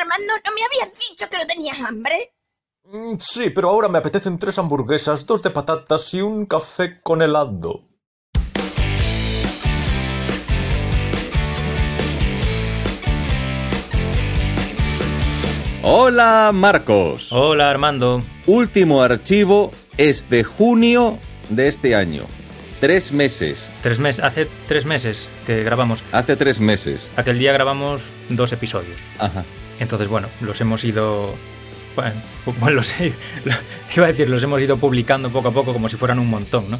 [0.00, 2.34] Armando, ¿no me habías dicho que no tenías hambre?
[2.84, 7.22] Mm, Sí, pero ahora me apetecen tres hamburguesas, dos de patatas y un café con
[7.22, 7.86] helado.
[15.82, 17.32] Hola Marcos.
[17.32, 18.22] Hola Armando.
[18.46, 22.24] Último archivo es de junio de este año.
[22.80, 23.72] Tres meses.
[23.82, 26.02] Tres meses, hace tres meses que grabamos.
[26.12, 27.10] Hace tres meses.
[27.16, 29.00] Aquel día grabamos dos episodios.
[29.18, 29.44] Ajá.
[29.80, 31.34] Entonces, bueno, los hemos ido.
[31.96, 32.22] Bueno,
[32.76, 32.94] los
[33.96, 36.70] iba a decir, los hemos ido publicando poco a poco como si fueran un montón,
[36.70, 36.78] ¿no?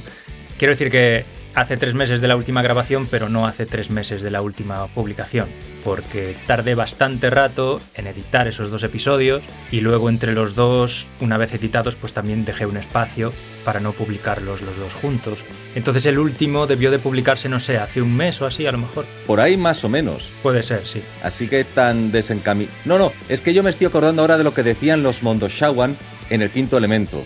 [0.59, 1.25] Quiero decir que
[1.61, 4.87] hace tres meses de la última grabación, pero no hace tres meses de la última
[4.89, 5.49] publicación,
[5.85, 11.37] porque tardé bastante rato en editar esos dos episodios y luego entre los dos, una
[11.37, 13.33] vez editados, pues también dejé un espacio
[13.65, 15.45] para no publicarlos los dos juntos.
[15.75, 18.79] Entonces el último debió de publicarse, no sé, hace un mes o así a lo
[18.79, 19.05] mejor.
[19.27, 20.31] Por ahí más o menos.
[20.43, 21.03] Puede ser, sí.
[21.23, 22.69] Así que tan desencami...
[22.87, 25.97] No, no, es que yo me estoy acordando ahora de lo que decían los Mondoshawan
[26.31, 27.23] en el quinto elemento.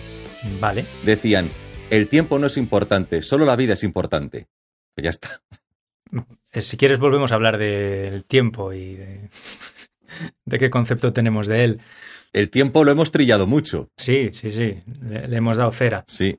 [0.59, 0.85] Vale.
[1.03, 1.49] Decían,
[1.89, 4.47] el tiempo no es importante, solo la vida es importante.
[4.95, 5.29] Pues ya está.
[6.51, 9.29] Eh, Si quieres volvemos a hablar del tiempo y de,
[10.45, 11.81] de qué concepto tenemos de él.
[12.33, 13.89] El tiempo lo hemos trillado mucho.
[13.97, 14.81] Sí, sí, sí.
[15.01, 16.03] Le, le hemos dado cera.
[16.07, 16.37] Sí.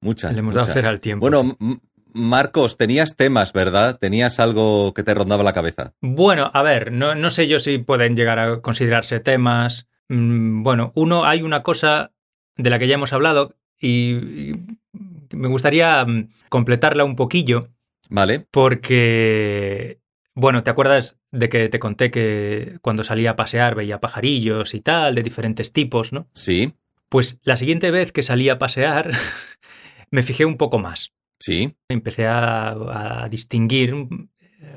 [0.00, 0.32] Mucha.
[0.32, 0.62] Le hemos mucha.
[0.66, 1.28] dado cera al tiempo.
[1.28, 1.78] Bueno, sí.
[2.16, 3.98] Marcos, tenías temas, ¿verdad?
[3.98, 5.94] Tenías algo que te rondaba la cabeza.
[6.00, 9.88] Bueno, a ver, no, no sé yo si pueden llegar a considerarse temas.
[10.08, 12.12] Mm, Bueno, uno, hay una cosa
[12.56, 14.52] de la que ya hemos hablado y, y
[15.36, 17.68] me gustaría mm, completarla un poquillo
[18.10, 18.46] ¿Vale?
[18.50, 19.98] porque,
[20.34, 24.80] bueno, ¿te acuerdas de que te conté que cuando salía a pasear veía pajarillos y
[24.80, 26.28] tal, de diferentes tipos, ¿no?
[26.34, 26.74] Sí,
[27.08, 29.10] Pues la siguiente vez que salí a pasear
[30.10, 31.12] me fijé un poco más.
[31.40, 31.74] sí.
[31.88, 33.94] Empecé a, a distinguir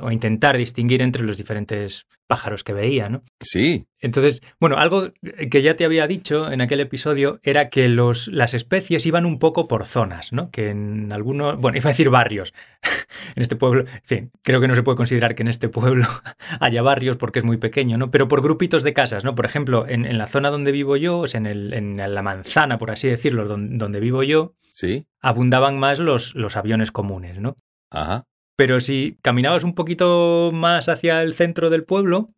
[0.01, 3.23] o intentar distinguir entre los diferentes pájaros que veía, ¿no?
[3.41, 5.11] Sí, Entonces, bueno, algo
[5.49, 9.39] que ya te había dicho en aquel episodio era que los, las especies iban un
[9.39, 10.51] poco por zonas, ¿no?
[10.51, 12.53] Que en algunos, bueno, iba a decir barrios.
[13.35, 16.05] en este pueblo, en fin, creo que no se puede considerar que en este pueblo
[16.59, 18.11] haya barrios porque es muy pequeño, ¿no?
[18.11, 19.33] Pero por grupitos de casas, ¿no?
[19.33, 22.21] Por ejemplo, en, en la zona donde vivo yo, o sea, en, el- en la
[22.23, 25.05] manzana, por así decirlo, don- donde vivo yo, sí.
[25.21, 27.55] abundaban más los, los aviones comunes, ¿no?
[27.89, 28.25] Ajá.
[28.57, 32.31] Pero si caminabas un poquito más hacia el centro del pueblo,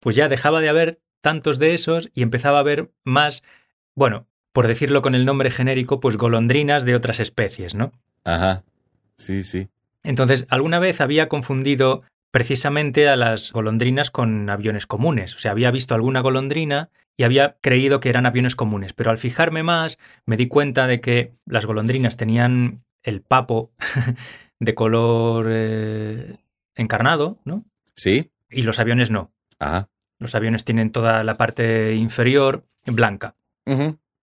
[0.00, 3.42] pues ya dejaba de haber tantos de esos y empezaba a haber más,
[3.94, 7.92] bueno, por decirlo con el nombre genérico, pues golondrinas de otras especies, ¿no?
[8.24, 8.64] Ajá.
[9.16, 9.68] Sí, sí.
[10.02, 15.36] Entonces, alguna vez había confundido precisamente a las golondrinas con aviones comunes.
[15.36, 18.92] O sea, había visto alguna golondrina y había creído que eran aviones comunes.
[18.92, 23.72] Pero al fijarme más, me di cuenta de que las golondrinas tenían el papo
[24.62, 26.36] de color eh,
[26.76, 27.64] encarnado, ¿no?
[27.96, 28.30] Sí.
[28.48, 29.32] Y los aviones no.
[29.58, 29.88] Ajá.
[30.18, 33.34] Los aviones tienen toda la parte inferior blanca.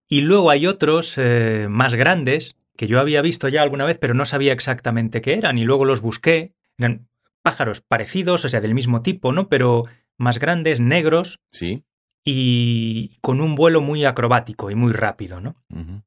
[0.08, 4.14] Y luego hay otros eh, más grandes que yo había visto ya alguna vez, pero
[4.14, 5.58] no sabía exactamente qué eran.
[5.58, 6.54] Y luego los busqué.
[6.78, 7.10] Eran
[7.42, 9.50] pájaros parecidos, o sea, del mismo tipo, ¿no?
[9.50, 9.84] Pero
[10.18, 11.84] más grandes, negros Sí.
[12.24, 15.56] y con un vuelo muy acrobático y muy rápido, ¿no?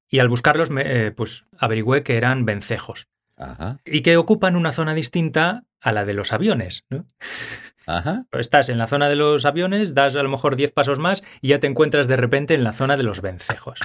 [0.08, 3.78] Y al buscarlos, me, eh, pues averigüé que eran vencejos Ajá.
[3.84, 7.06] y que ocupan una zona distinta a la de los aviones, ¿no?
[7.86, 8.24] Ajá.
[8.32, 11.48] Estás en la zona de los aviones, das a lo mejor 10 pasos más y
[11.48, 13.80] ya te encuentras de repente en la zona de los vencejos.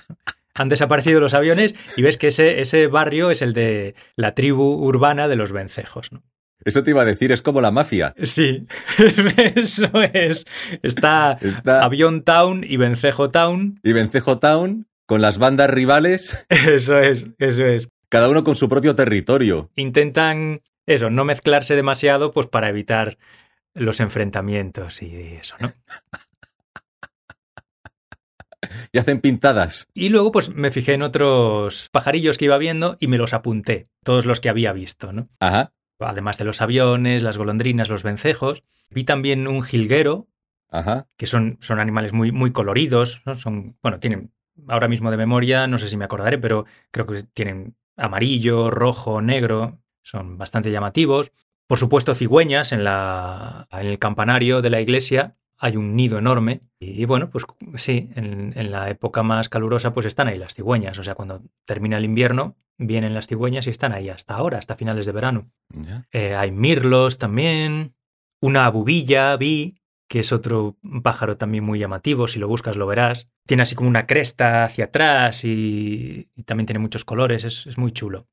[0.54, 4.64] Han desaparecido los aviones y ves que ese, ese barrio es el de la tribu
[4.84, 6.12] urbana de los vencejos.
[6.12, 6.24] ¿no?
[6.66, 8.14] Eso te iba a decir, es como la mafia.
[8.24, 8.68] Sí,
[9.56, 10.46] eso es.
[10.82, 13.80] Está Está Avión Town y Vencejo Town.
[13.84, 17.90] y Vencejo Town con las bandas rivales, Eso es, eso es.
[18.10, 19.70] Cada uno con su propio territorio.
[19.76, 23.18] Intentan, eso, no mezclarse demasiado pues para evitar
[23.74, 25.70] los enfrentamientos y eso, ¿no?
[28.92, 29.88] Y hacen pintadas.
[29.94, 33.86] Y luego pues me fijé en otros pajarillos que iba viendo y me los apunté,
[34.04, 35.30] todos los que había visto, ¿no?
[35.40, 35.74] Ajá.
[36.00, 38.64] Además de los aviones, las golondrinas, los vencejos.
[38.90, 40.28] Vi también un jilguero,
[40.70, 41.08] Ajá.
[41.18, 43.36] que son, son animales muy, muy coloridos, ¿no?
[43.36, 44.32] Son, bueno, tienen,
[44.68, 49.22] ahora mismo de memoria, no sé si me acordaré, pero creo que tienen amarillo, rojo,
[49.22, 51.32] negro, son bastante llamativos.
[51.68, 55.36] Por supuesto, cigüeñas en, la, en el campanario de la iglesia.
[55.60, 57.46] Hay un nido enorme y bueno, pues
[57.76, 61.00] sí, en, en la época más calurosa pues están ahí las cigüeñas.
[61.00, 64.76] O sea, cuando termina el invierno vienen las cigüeñas y están ahí hasta ahora, hasta
[64.76, 65.52] finales de verano.
[66.12, 67.96] Eh, hay mirlos también.
[68.40, 72.28] Una abubilla vi, que es otro pájaro también muy llamativo.
[72.28, 73.28] Si lo buscas lo verás.
[73.46, 77.44] Tiene así como una cresta hacia atrás y, y también tiene muchos colores.
[77.44, 78.28] Es, es muy chulo.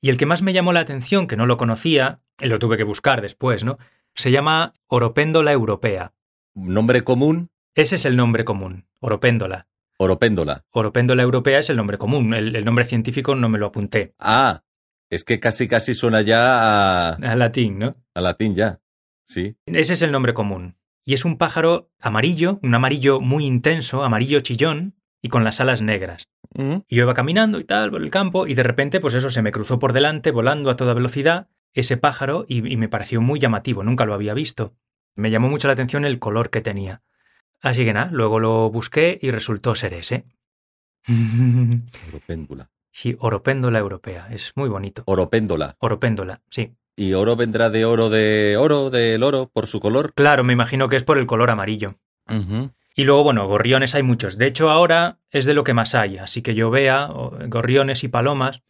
[0.00, 2.76] Y el que más me llamó la atención, que no lo conocía, y lo tuve
[2.76, 3.78] que buscar después, ¿no?
[4.14, 6.12] Se llama Oropéndola europea.
[6.54, 7.50] Nombre común.
[7.74, 9.66] Ese es el nombre común, oropéndola.
[9.98, 10.64] Oropéndola.
[10.70, 12.34] Oropéndola europea es el nombre común.
[12.34, 14.14] El, el nombre científico no me lo apunté.
[14.18, 14.62] Ah,
[15.10, 17.94] es que casi casi suena ya a, A latín, ¿no?
[18.14, 18.80] a latín ya.
[19.26, 19.56] Sí.
[19.66, 20.76] Ese es el nombre común.
[21.06, 25.80] Y es un pájaro amarillo, un amarillo muy intenso, amarillo chillón y con las alas
[25.80, 26.28] negras.
[26.54, 26.84] Ujú.
[26.88, 29.40] Y yo iba caminando y tal por el campo y de repente pues eso se
[29.40, 33.38] me cruzó por delante volando a toda velocidad ese pájaro y, y me pareció muy
[33.38, 34.74] llamativo, nunca lo había visto.
[35.14, 37.02] Me llamó mucho la atención el color que tenía.
[37.62, 40.24] Así que nada, luego lo busqué y resultó ser ese.
[42.08, 42.68] Oropéndula.
[42.90, 45.04] sí, oropéndola europea, es muy bonito.
[45.06, 45.76] Oropéndola.
[45.78, 46.74] Oropéndola, sí.
[46.96, 50.14] ¿Y oro vendrá de oro de oro, del oro, por su color?
[50.14, 51.96] Claro, me imagino que es por el color amarillo.
[52.94, 54.38] Y luego, bueno, gorriones hay muchos.
[54.38, 56.16] De hecho, ahora es de lo que más hay.
[56.16, 57.10] Así que yo vea
[57.48, 58.62] gorriones y palomas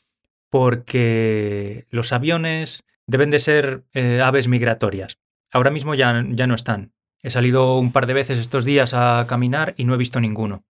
[0.50, 5.18] porque los aviones deben de ser eh, aves migratorias.
[5.52, 6.92] Ahora mismo ya, ya no están.
[7.22, 10.64] He salido un par de veces estos días a caminar y no he visto ninguno.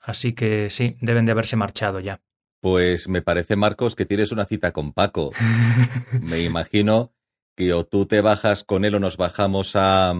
[0.00, 2.20] Así que sí, deben de haberse marchado ya.
[2.60, 5.32] Pues me parece, Marcos, que tienes una cita con Paco.
[6.22, 7.12] Me imagino
[7.56, 10.14] que o tú te bajas con él o nos bajamos a,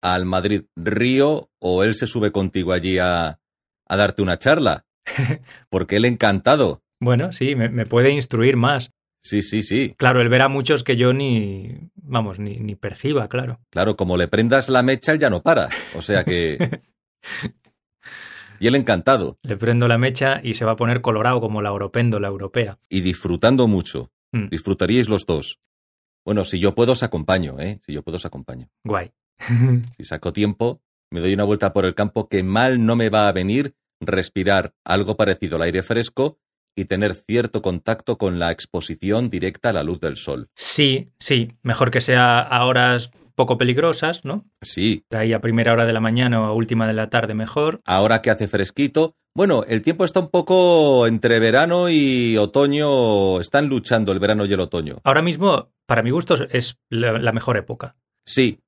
[0.00, 3.40] al Madrid Río o él se sube contigo allí a,
[3.88, 4.86] a darte una charla.
[5.68, 6.82] Porque él encantado.
[7.00, 8.92] Bueno, sí, me, me puede instruir más.
[9.22, 9.94] Sí, sí, sí.
[9.98, 13.60] Claro, él verá muchos que yo ni, vamos, ni, ni perciba, claro.
[13.70, 15.68] Claro, como le prendas la mecha, él ya no para.
[15.94, 16.80] O sea que...
[18.60, 21.72] Y él encantado Le prendo la mecha y se va a poner colorado como la
[21.72, 22.78] oropéndola europea.
[22.88, 24.12] y disfrutando mucho.
[24.32, 24.48] Mm.
[24.50, 25.58] Disfrutaríais los dos.
[26.24, 27.80] Bueno, si yo puedo, os acompaño, ¿eh?
[27.84, 28.68] Si yo puedo, os acompaño.
[28.84, 29.10] Guay.
[29.96, 33.26] Si saco tiempo, me doy una vuelta por el campo que mal no me va
[33.28, 36.38] a venir respirar algo parecido al aire fresco
[36.76, 40.48] y tener cierto contacto con la exposición directa a la luz del sol.
[40.54, 44.44] Sí, sí, mejor que sea a horas poco peligrosas, ¿no?
[44.60, 47.80] Sí, Ahí a primera hora de la mañana o a última de la tarde mejor.
[47.86, 49.14] ahora que hace fresquito.
[49.34, 53.40] Bueno, el tiempo está un poco entre verano y otoño.
[53.40, 54.96] Están luchando el verano y el otoño.
[55.04, 57.96] Ahora mismo, para mi gusto, es la, la mejor época.
[58.26, 58.58] Sí.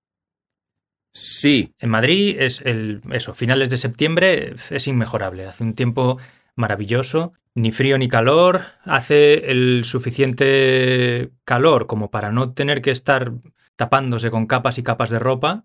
[1.12, 1.74] Sí.
[1.78, 6.19] En Madrid es el eso, finales de septiembre es inmejorable, hace un tiempo
[6.56, 13.32] maravilloso, ni frío ni calor, hace el suficiente calor como para no tener que estar
[13.76, 15.64] tapándose con capas y capas de ropa.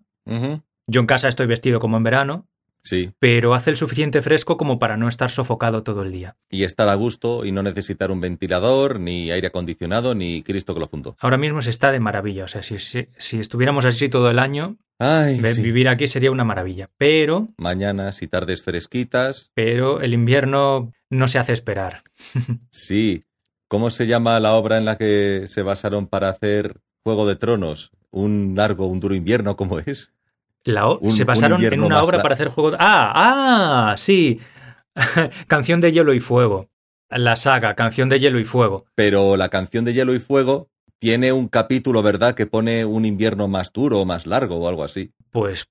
[0.86, 2.48] Yo en casa estoy vestido como en verano,
[2.82, 3.10] Sí.
[3.18, 6.36] pero hace el suficiente fresco como para no estar sofocado todo el día.
[6.48, 10.80] Y estar a gusto y no necesitar un ventilador, ni aire acondicionado, ni Cristo que
[10.80, 11.16] lo fundó.
[11.20, 14.38] Ahora mismo se está de maravilla, o sea, si, si, si estuviéramos así todo el
[14.38, 15.62] año, Ay, ve- sí.
[15.62, 19.50] vivir aquí sería una maravilla, pero Mañanas y tardes fresquitas.
[19.54, 22.02] pero el invierno no se hace esperar.
[22.70, 23.24] Sí.
[23.68, 27.90] ¿Cómo se llama la obra en la que se basaron para hacer Juego de Tronos?
[28.10, 30.12] Un largo, un duro invierno, ¿cómo es?
[30.64, 32.76] La o- Un- se un basaron en una obra para hacer juego de...
[32.80, 33.12] ¡Ah!
[33.92, 33.94] ¡Ah!
[33.96, 34.40] Sí.
[35.46, 36.68] Canción de Hielo y Fuego.
[37.10, 38.84] La saga, Canción de Hielo y Fuego.
[38.94, 40.68] Pero la canción de Hielo y Fuego
[40.98, 44.84] tiene un capítulo, ¿verdad?, que pone un invierno más duro o más largo o algo
[44.84, 45.12] así.
[45.30, 45.68] Pues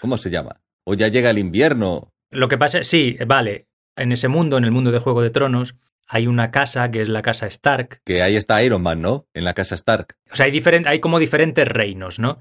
[0.00, 0.60] ¿Cómo se llama?
[0.84, 2.12] O ya llega el invierno.
[2.30, 3.66] lo que pasa, sí, vale.
[3.96, 5.74] En ese mundo, en el mundo de Juego de Tronos,
[6.08, 8.00] hay una casa que es la casa Stark.
[8.04, 9.26] Que ahí está Iron Man, ¿no?
[9.34, 10.16] En la casa Stark.
[10.32, 12.40] O sea, hay, hay como diferentes reinos, ¿no?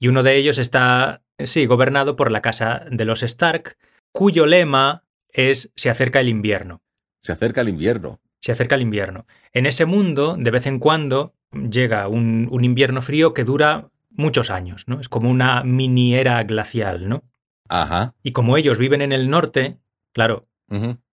[0.00, 3.76] Y uno de ellos está, sí, gobernado por la casa de los Stark,
[4.12, 6.82] cuyo lema es se acerca el invierno.
[7.22, 8.20] Se acerca el invierno.
[8.40, 9.26] se acerca el invierno.
[9.52, 14.50] En ese mundo, de vez en cuando, llega un, un invierno frío que dura muchos
[14.50, 15.00] años, ¿no?
[15.00, 17.22] Es como una mini era glacial, ¿no?
[17.68, 18.14] Ajá.
[18.22, 19.78] Y como ellos viven en el norte,
[20.12, 20.48] claro,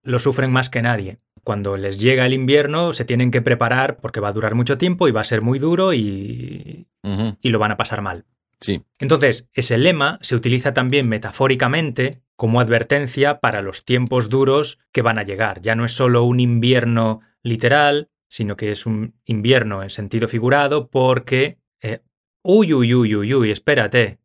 [0.02, 1.18] Lo sufren más que nadie.
[1.44, 5.08] Cuando les llega el invierno, se tienen que preparar porque va a durar mucho tiempo
[5.08, 8.26] y va a ser muy duro y, y lo van a pasar mal.
[8.60, 8.84] Sí.
[9.00, 15.18] Entonces, ese lema se utiliza también metafóricamente como advertencia para los tiempos duros que van
[15.18, 15.60] a llegar.
[15.60, 20.88] Ya no es solo un invierno literal, sino que es un invierno en sentido figurado
[20.90, 21.58] porque...
[21.80, 22.02] eh,
[22.44, 24.20] uy, uy, uy, uy, uy, espérate.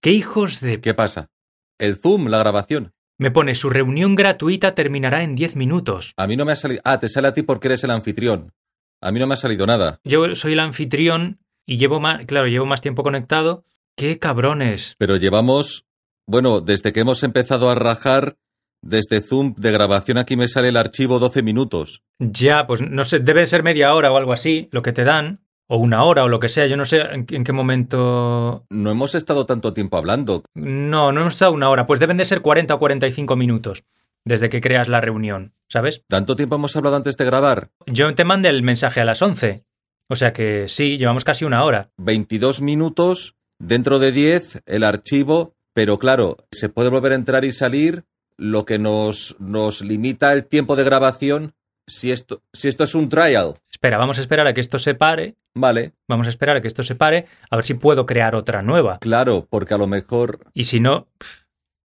[0.00, 0.80] ¿Qué hijos de...
[0.80, 1.30] ¿Qué pasa?
[1.78, 2.94] El Zoom, la grabación.
[3.18, 6.12] Me pone, su reunión gratuita terminará en 10 minutos.
[6.18, 6.82] A mí no me ha salido.
[6.84, 8.52] Ah, te sale a ti porque eres el anfitrión.
[9.00, 10.00] A mí no me ha salido nada.
[10.04, 13.64] Yo soy el anfitrión y llevo más, claro, llevo más tiempo conectado.
[13.96, 14.96] ¡Qué cabrones!
[14.98, 15.86] Pero llevamos.
[16.26, 18.36] Bueno, desde que hemos empezado a rajar,
[18.82, 22.02] desde Zoom de grabación aquí me sale el archivo 12 minutos.
[22.18, 25.40] Ya, pues no sé, debe ser media hora o algo así, lo que te dan,
[25.68, 28.64] o una hora o lo que sea, yo no sé en, en qué momento...
[28.70, 30.42] No hemos estado tanto tiempo hablando.
[30.54, 33.84] No, no hemos estado una hora, pues deben de ser 40 o 45 minutos
[34.26, 36.02] desde que creas la reunión, ¿sabes?
[36.08, 37.70] ¿Tanto tiempo hemos hablado antes de grabar?
[37.86, 39.64] Yo te mandé el mensaje a las 11,
[40.08, 41.90] o sea que sí, llevamos casi una hora.
[41.96, 47.52] 22 minutos, dentro de 10, el archivo Pero claro, se puede volver a entrar y
[47.52, 48.04] salir,
[48.38, 51.54] lo que nos, nos limita el tiempo de grabación.
[51.86, 54.94] Si esto, si esto es un trial, Espera, vamos a esperar a que esto se
[54.94, 55.36] pare.
[55.54, 58.62] vale, Vamos a esperar a que esto se pare, a ver si puedo crear otra
[58.62, 58.98] nueva.
[58.98, 61.08] claro, porque a lo mejor, Y si no,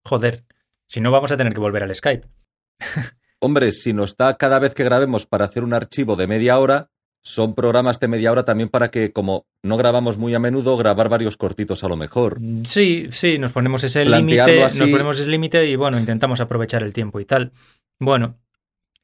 [0.03, 0.43] joder,
[0.87, 2.27] si no vamos a tener que volver al Skype.
[3.39, 6.89] hombre, si nos da cada vez que grabemos para hacer un archivo de media hora,
[7.23, 11.09] son programas de media hora también para que, como no grabamos muy a menudo, grabar
[11.09, 12.39] varios cortitos a lo mejor.
[12.63, 16.93] Sí, sí, nos ponemos ese límite, nos ponemos ese límite y bueno, intentamos aprovechar el
[16.93, 17.51] tiempo y tal.
[17.99, 18.39] Bueno,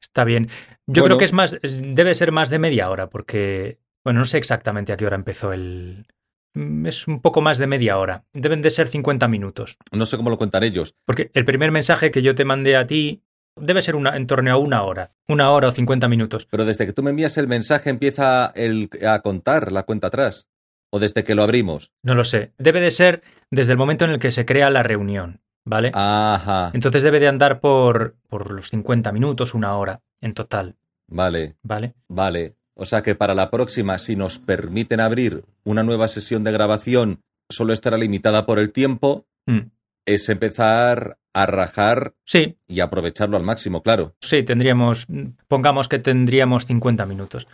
[0.00, 0.48] está bien.
[0.86, 1.04] Yo Bueno.
[1.04, 4.92] creo que es más, debe ser más de media hora, porque, bueno, no sé exactamente
[4.92, 6.06] a qué hora empezó el.
[6.54, 8.24] Mm, Es un poco más de media hora.
[8.32, 9.76] Deben de ser 50 minutos.
[9.92, 10.94] No sé cómo lo cuentan ellos.
[11.04, 13.22] Porque el primer mensaje que yo te mandé a ti
[13.60, 15.12] debe ser una, en torno a una hora.
[15.28, 16.46] Una hora o 50 minutos.
[16.50, 20.48] Pero desde que tú me envías el mensaje empieza el, a contar la cuenta atrás.
[20.90, 21.92] O desde que lo abrimos.
[22.02, 22.54] No lo sé.
[22.56, 25.90] Debe de ser desde el momento en el que se crea la reunión, ¿vale?
[25.94, 26.70] Ajá.
[26.74, 30.76] Entonces debe de andar por, por los 50 minutos, una hora en total,
[31.08, 31.94] Vale, ¿vale?
[32.08, 32.54] vale.
[32.74, 37.22] O sea que para la próxima, si nos permiten abrir una nueva sesión de grabación,
[37.48, 39.70] solo estará limitada por el tiempo, Mm.
[40.06, 44.14] es empezar a rajar Sí, y aprovecharlo al máximo, claro.
[44.20, 45.06] sí, tendríamos,
[45.48, 47.46] pongamos que tendríamos 50 minutos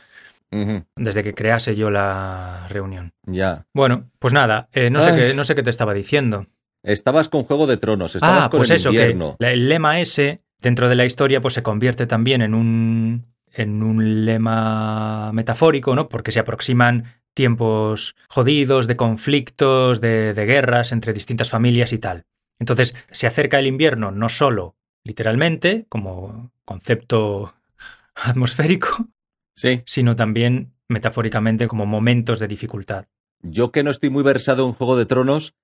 [0.97, 3.13] desde que crease yo la reunión.
[3.27, 3.67] Ya.
[3.75, 6.47] Bueno, pues nada, eh, no, sé qué, no sé qué te estaba diciendo.
[6.85, 9.37] Estabas con Juego de Tronos, estabas ah, con pues el eso, invierno.
[9.41, 13.83] que el lema ese, dentro de la historia, pues se convierte también en un, en
[13.83, 16.09] un lema metafórico, ¿no?
[16.09, 22.27] Porque se aproximan tiempos jodidos, de conflictos, de, de guerras entre distintas familias y tal.
[22.61, 27.55] Entonces, se acerca el invierno no solo literalmente, como concepto
[28.15, 29.09] atmosférico,
[29.57, 29.83] Sí.
[29.87, 33.07] sino también metafóricamente como momentos de dificultad.
[33.41, 35.55] Yo que no estoy muy versado en Juego de Tronos,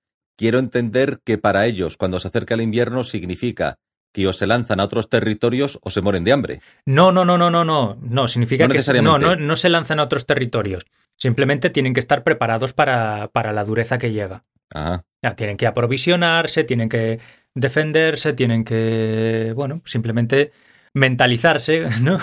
[0.41, 3.75] quiero entender que para ellos, cuando se acerca el invierno, significa
[4.11, 6.61] que o se lanzan a otros territorios o se mueren de hambre.
[6.85, 7.97] No, no, no, no, no, no.
[8.01, 10.83] No, significa No que se- no, no, no se lanzan a otros territorios.
[11.15, 14.41] Simplemente tienen que estar preparados para, para la dureza que llega.
[14.73, 15.03] Ajá.
[15.21, 17.19] Ya, tienen que aprovisionarse, tienen que
[17.53, 20.51] defenderse, tienen que, bueno, simplemente
[20.95, 22.17] mentalizarse, ¿no?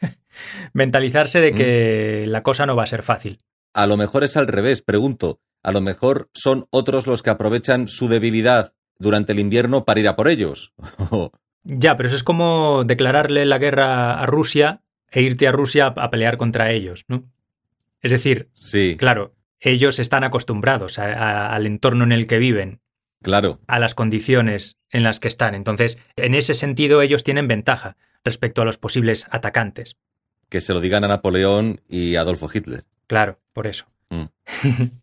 [0.72, 3.38] mentalizarse de que la cosa no va a ser fácil.
[3.74, 5.40] A lo mejor es al revés, pregunto.
[5.62, 10.08] A lo mejor son otros los que aprovechan su debilidad durante el invierno para ir
[10.08, 10.72] a por ellos.
[11.64, 16.10] Ya, pero eso es como declararle la guerra a Rusia e irte a Rusia a
[16.10, 17.22] pelear contra ellos, ¿no?
[18.00, 22.80] Es decir, sí, claro, ellos están acostumbrados a- a- al entorno en el que viven,
[23.22, 23.60] claro.
[23.68, 25.54] a las condiciones en las que están.
[25.54, 29.94] Entonces, en ese sentido, ellos tienen ventaja respecto a los posibles atacantes.
[30.48, 32.82] Que se lo digan a Napoleón y Adolfo Hitler.
[33.06, 33.86] Claro, por eso.
[34.10, 34.24] Mm.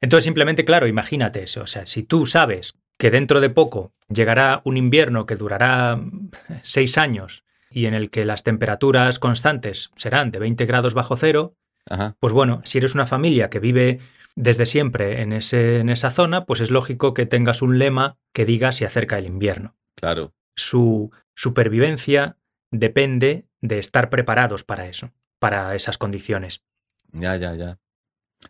[0.00, 1.62] Entonces, simplemente, claro, imagínate eso.
[1.62, 6.00] O sea, si tú sabes que dentro de poco llegará un invierno que durará
[6.62, 11.56] seis años y en el que las temperaturas constantes serán de 20 grados bajo cero,
[11.90, 12.16] Ajá.
[12.20, 14.00] pues bueno, si eres una familia que vive
[14.34, 18.44] desde siempre en, ese, en esa zona, pues es lógico que tengas un lema que
[18.44, 19.74] diga si acerca el invierno.
[19.96, 20.32] Claro.
[20.54, 22.36] Su supervivencia
[22.70, 26.62] depende de estar preparados para eso, para esas condiciones.
[27.12, 27.78] Ya, ya, ya.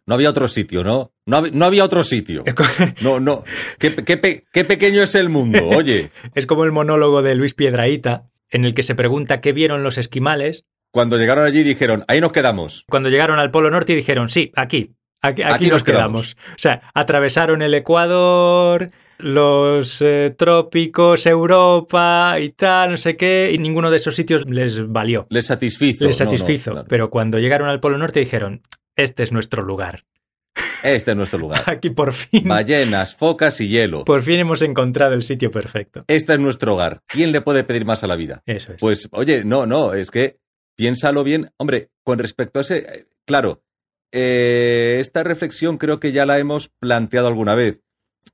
[0.06, 1.12] No había otro sitio, ¿no?
[1.26, 2.44] No, hab- no había otro sitio.
[3.00, 3.44] No, no.
[3.78, 6.10] Qué, qué pe- qué pequeño es el mundo, oye.
[6.34, 9.96] Es como el monólogo de Luis Piedraíta, en el que se pregunta qué vieron los
[9.98, 12.84] esquimales Cuando llegaron allí dijeron, ahí nos quedamos.
[12.88, 16.36] cuando llegaron al Polo Norte dijeron, sí, aquí, aquí, aquí Aquí nos nos quedamos.
[16.50, 23.58] O sea, atravesaron el Ecuador, los eh, trópicos, Europa y tal, no sé qué, y
[23.58, 26.04] ninguno de esos sitios les valió, Les satisfizo.
[26.04, 26.70] les No, no, satisfizo.
[26.72, 26.86] claro.
[26.88, 28.62] Pero cuando llegaron al Polo Norte dijeron,
[28.96, 30.04] este es nuestro lugar.
[30.82, 31.62] Este es nuestro lugar.
[31.66, 34.04] Aquí por fin, Ballenas, focas y hielo.
[34.04, 36.04] por fin hemos encontrado el sitio perfecto.
[36.08, 37.02] Este es nuestro hogar.
[37.06, 38.42] ¿Quién le puede pedir más a la vida?
[38.46, 38.80] Eso es.
[38.80, 40.38] Pues, oye, no, no, es que
[40.76, 41.50] piénsalo bien.
[41.58, 43.62] Hombre, con respecto a ese, eh, claro,
[44.12, 47.80] eh, esta reflexión creo que ya la hemos planteado alguna vez.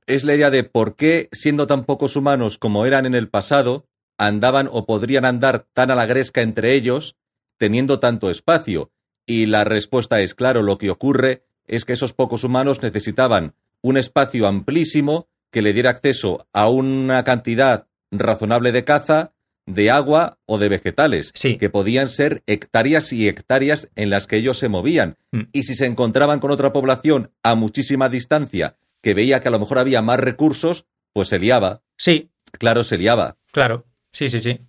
[0.07, 3.85] Es la idea de por qué, siendo tan pocos humanos como eran en el pasado,
[4.17, 7.15] andaban o podrían andar tan a la gresca entre ellos,
[7.57, 8.91] teniendo tanto espacio.
[9.25, 13.97] Y la respuesta es, claro, lo que ocurre es que esos pocos humanos necesitaban un
[13.97, 19.31] espacio amplísimo que le diera acceso a una cantidad razonable de caza,
[19.65, 21.57] de agua o de vegetales, Sí.
[21.57, 25.17] que podían ser hectáreas y hectáreas en las que ellos se movían.
[25.31, 25.41] Mm.
[25.53, 29.59] Y si se encontraban con otra población a muchísima distancia que veía que a lo
[29.59, 31.83] mejor había más recursos, pues se liaba.
[31.95, 33.37] Sí, Claro, se liaba.
[33.51, 33.85] claro.
[34.11, 34.61] Sí, sí, sí.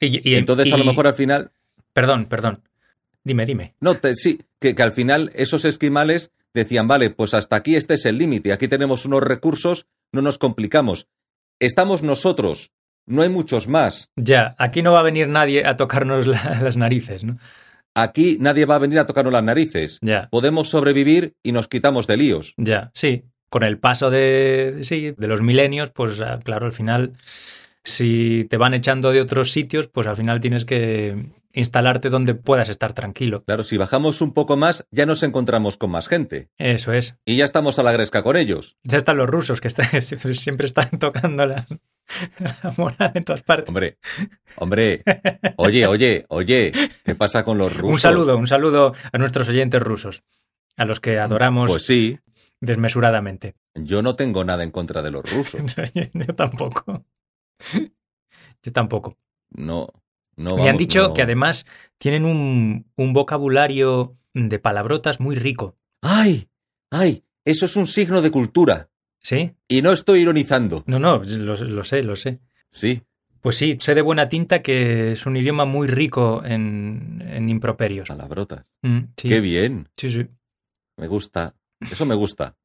[0.00, 1.50] Y, y- Entonces, a lo mejor al final,
[1.92, 2.62] Perdón, perdón.
[3.24, 3.74] Dime, dime.
[3.80, 7.92] no, te- sí, que, que al final esos esquimales decían, vale, pues hasta aquí este
[7.94, 11.08] es el límite, aquí tenemos unos recursos, no nos complicamos.
[11.60, 12.70] Estamos nosotros,
[13.04, 14.10] no hay muchos más.
[14.16, 17.36] Ya, aquí no va a venir nadie a tocarnos la- las narices, ¿no?
[17.94, 19.98] Aquí nadie va a venir a tocarnos las narices.
[20.00, 22.54] Ya, Podemos sobrevivir y nos quitamos de líos.
[22.56, 23.24] ya, sí.
[23.48, 27.12] Con el paso de, sí, de los milenios, pues ah, claro, al final,
[27.84, 32.68] si te van echando de otros sitios, pues al final tienes que instalarte donde puedas
[32.68, 33.42] estar tranquilo.
[33.44, 36.50] Claro, si bajamos un poco más, ya nos encontramos con más gente.
[36.58, 37.16] Eso es.
[37.24, 38.76] Y ya estamos a la gresca con ellos.
[38.82, 41.66] Ya están los rusos que están- siempre, siempre están tocando la,
[42.62, 43.68] la moral en todas partes.
[43.70, 43.96] Hombre,
[44.56, 45.02] hombre,
[45.56, 46.72] oye, oye, oye,
[47.04, 47.94] ¿qué pasa con los rusos?
[47.94, 50.22] Un saludo, un saludo a nuestros oyentes rusos,
[50.76, 52.18] a los que adoramos Pues sí,
[52.60, 53.54] desmesuradamente.
[53.74, 55.60] yo no tengo nada en contra de los rusos.
[56.14, 57.04] Yo tampoco.
[58.62, 59.16] Yo tampoco.
[59.50, 59.88] No,
[60.36, 60.56] no.
[60.56, 61.14] Me han dicho no.
[61.14, 61.66] que además
[61.98, 65.76] tienen un, un vocabulario de palabrotas muy rico.
[66.02, 66.48] ¡Ay!
[66.90, 67.24] ¡Ay!
[67.44, 68.90] Eso es un signo de cultura.
[69.20, 69.54] ¿Sí?
[69.68, 70.84] Y no estoy ironizando.
[70.86, 72.40] No, no, lo, lo sé, lo sé.
[72.70, 73.02] Sí.
[73.40, 78.08] Pues sí, sé de buena tinta que es un idioma muy rico en, en improperios.
[78.08, 78.64] Palabrotas.
[78.82, 79.88] Mm, sí, ¡Qué bien!
[79.96, 80.26] sí, sí.
[80.96, 81.54] Me gusta.
[81.80, 82.56] Eso me gusta.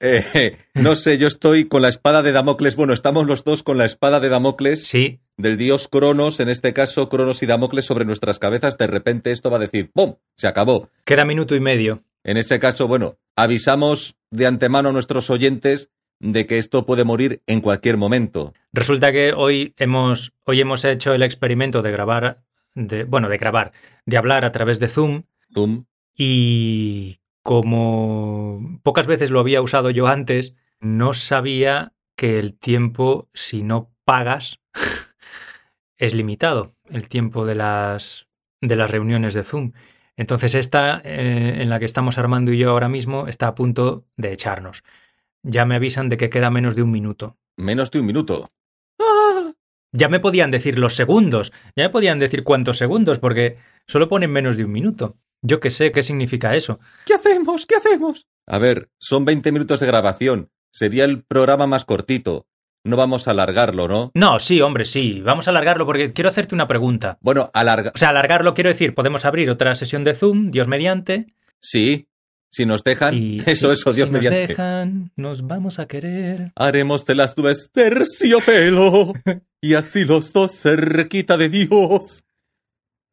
[0.00, 2.76] Eh, no sé, yo estoy con la espada de Damocles.
[2.76, 6.72] Bueno, estamos los dos con la espada de Damocles Sí, del dios Cronos, en este
[6.72, 8.78] caso Cronos y Damocles sobre nuestras cabezas.
[8.78, 10.16] De repente esto va a decir ¡pum!
[10.36, 10.90] Se acabó.
[11.04, 12.02] queda minuto y medio.
[12.24, 17.42] En ese caso, bueno, avisamos de antemano a nuestros oyentes de que esto puede morir
[17.46, 18.52] en cualquier momento.
[18.72, 22.42] Resulta que hoy hemos, hoy hemos hecho el experimento de grabar,
[22.74, 23.72] de, bueno, de grabar,
[24.06, 25.84] de hablar a través de Zoom Zoom.
[26.16, 33.62] y como pocas veces lo había usado yo antes, no sabía que el tiempo, si
[33.62, 34.60] no pagas,
[35.96, 38.26] es limitado, el tiempo de las,
[38.60, 39.72] de las reuniones de Zoom.
[40.16, 44.04] Entonces esta, eh, en la que estamos Armando y yo ahora mismo, está a punto
[44.16, 44.82] de echarnos.
[45.44, 47.38] Ya me avisan de que queda menos de un minuto.
[47.56, 48.50] Menos de un minuto.
[49.92, 53.56] Ya me podían decir los segundos, ya me podían decir cuántos segundos, porque
[53.86, 55.16] solo ponen menos de un minuto.
[55.42, 56.78] Yo qué sé qué significa eso.
[57.06, 57.66] ¿Qué hacemos?
[57.66, 58.26] ¿Qué hacemos?
[58.46, 60.50] A ver, son 20 minutos de grabación.
[60.72, 62.46] Sería el programa más cortito.
[62.84, 64.12] No vamos a alargarlo, ¿no?
[64.14, 65.20] No, sí, hombre, sí.
[65.20, 67.18] Vamos a alargarlo porque quiero hacerte una pregunta.
[67.20, 67.90] Bueno, alarga.
[67.94, 71.26] O sea, alargarlo quiero decir, podemos abrir otra sesión de Zoom, Dios mediante.
[71.60, 72.06] Sí,
[72.48, 73.12] si nos dejan.
[73.14, 74.46] Y eso, si- eso, Dios si nos mediante.
[74.46, 76.52] dejan, nos vamos a querer.
[76.54, 79.12] Haremos de las nubes terciopelo
[79.60, 82.22] y así los dos cerquita de Dios.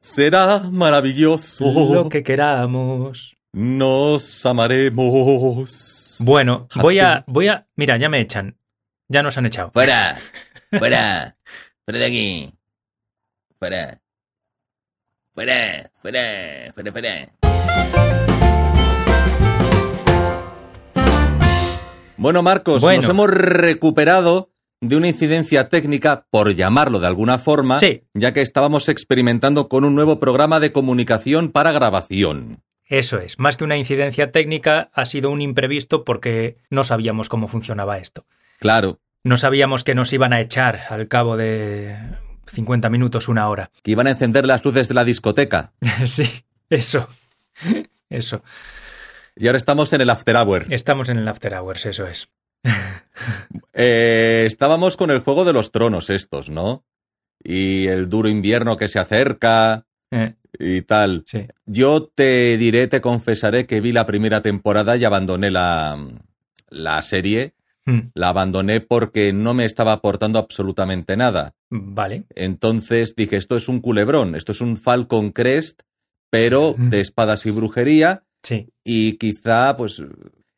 [0.06, 1.64] Será maravilloso.
[1.94, 3.38] Lo que queramos.
[3.54, 6.18] Nos amaremos.
[6.26, 7.66] Bueno, voy a, voy a.
[7.78, 8.58] Mira, ya me echan.
[9.08, 9.72] Ya nos han echado.
[9.72, 10.18] Fuera,
[10.78, 11.38] fuera,
[11.86, 12.54] fuera de aquí.
[13.58, 14.02] Fuera.
[15.34, 16.20] Fuera, fuera,
[16.74, 17.30] fuera, fuera.
[22.18, 23.02] Bueno, Marcos, Bueno.
[23.02, 24.53] nos hemos recuperado
[24.88, 28.04] de una incidencia técnica, por llamarlo de alguna forma, Sí.
[28.14, 32.62] ya que estábamos experimentando con un nuevo programa de comunicación para grabación.
[32.86, 33.40] Eso es.
[33.40, 38.26] Más que una incidencia técnica, ha sido un imprevisto porque no sabíamos cómo funcionaba esto.
[38.60, 41.96] Claro, No sabíamos que nos iban a echar al cabo de
[42.46, 43.72] 50 minutos, una hora.
[43.82, 45.72] que iban a encender las luces de la discoteca.
[46.06, 46.26] sí,
[46.70, 47.08] eso.
[48.10, 48.44] Eso.
[49.36, 50.66] Y ahora estamos en el After Hour.
[50.70, 52.28] Estamos en el After Hours, eso es.
[53.74, 56.84] Eh, estábamos con el Juego de los Tronos estos, ¿no?
[57.44, 61.24] Y el duro invierno que se acerca Eh, y tal.
[61.26, 61.48] sí.
[61.66, 65.98] Yo te diré, te confesaré que vi la primera temporada y abandoné la,
[66.70, 67.54] la serie.
[67.86, 71.54] Mm, La abandoné porque no me estaba aportando absolutamente nada.
[71.70, 72.26] Vale.
[72.36, 75.82] Entonces dije, esto es un culebrón, esto es un Falcon Crest,
[76.30, 78.24] pero de espadas y brujería.
[78.44, 78.70] Sí.
[78.84, 80.02] Y quizá, pues,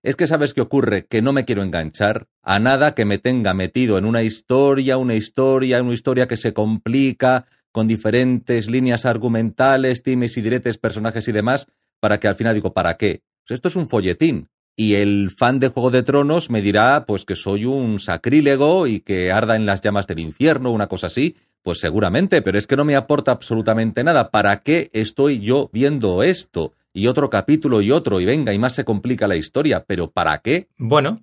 [0.05, 3.55] es que sabes qué ocurre, que no me quiero enganchar a nada que me tenga
[3.55, 10.03] metido en una historia, una historia, una historia que se complica con diferentes líneas argumentales,
[10.03, 11.65] times y diretes, personajes y demás,
[11.99, 13.23] para que al final digo, ¿para qué?
[13.47, 14.47] Pues esto es un folletín.
[14.75, 18.99] Y el fan de Juego de Tronos me dirá, pues que soy un sacrílego y
[18.99, 21.35] que arda en las llamas del infierno, una cosa así.
[21.63, 24.29] Pues seguramente, pero es que no me aporta absolutamente nada.
[24.29, 26.73] ¿Para qué estoy yo viendo esto?
[26.97, 29.83] Y otro capítulo y otro, y venga, y más se complica la historia.
[29.85, 30.69] ¿Pero para qué?
[30.77, 31.21] Bueno,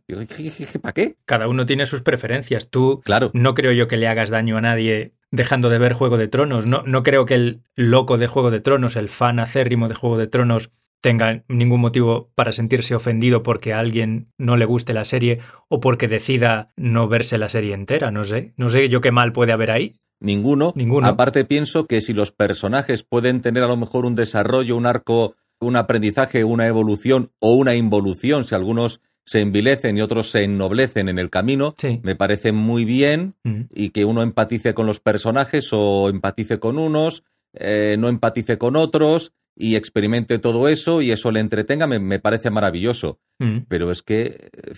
[0.82, 1.16] ¿Para qué?
[1.24, 2.68] cada uno tiene sus preferencias.
[2.68, 3.30] Tú Claro.
[3.32, 6.66] no creo yo que le hagas daño a nadie dejando de ver Juego de Tronos.
[6.66, 10.18] No, no creo que el loco de Juego de Tronos, el fan acérrimo de Juego
[10.18, 15.06] de Tronos, tenga ningún motivo para sentirse ofendido porque a alguien no le guste la
[15.06, 18.10] serie o porque decida no verse la serie entera.
[18.10, 18.52] No sé.
[18.58, 19.96] No sé yo qué mal puede haber ahí.
[20.20, 20.72] Ninguno.
[20.76, 21.08] Ninguno.
[21.08, 25.34] Aparte pienso que si los personajes pueden tener a lo mejor un desarrollo, un arco,
[25.62, 31.08] un aprendizaje, una evolución o una involución, si algunos se envilecen y otros se ennoblecen
[31.08, 32.00] en el camino, Sí.
[32.02, 33.62] me parece muy bien Mm.
[33.72, 37.22] y que uno empatice con los personajes o empatice con unos,
[37.54, 42.18] eh, no empatice con otros y experimente todo eso y eso le entretenga, me, me
[42.18, 43.20] parece maravilloso.
[43.38, 43.58] Mm.
[43.68, 44.22] Pero es que...
[44.52, 44.72] eh,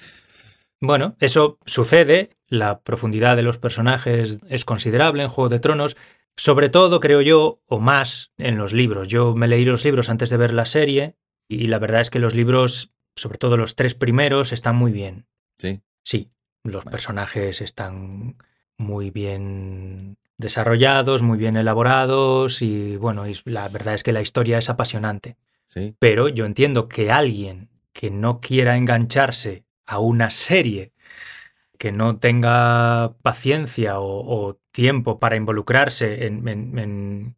[0.81, 5.97] Bueno, eso sucede, la profundidad de los personajes es considerable en Juego de Tronos,
[6.37, 9.09] sobre todo, creo yo, o más en los libros.
[9.09, 11.17] Yo me leí los libros antes de ver la serie
[11.49, 15.27] y la verdad es que los libros, sobre todo los tres primeros, están muy bien.
[15.57, 16.31] Sí, Sí,
[16.63, 18.37] los personajes están
[18.77, 24.59] muy bien desarrollados, muy bien elaborados y bueno, y la verdad es que la historia
[24.59, 25.37] es apasionante.
[25.67, 30.93] sí, Pero yo entiendo que alguien que no quiera engancharse a una serie,
[31.79, 37.37] que no tenga paciencia o, o tiempo para involucrarse en, en- en,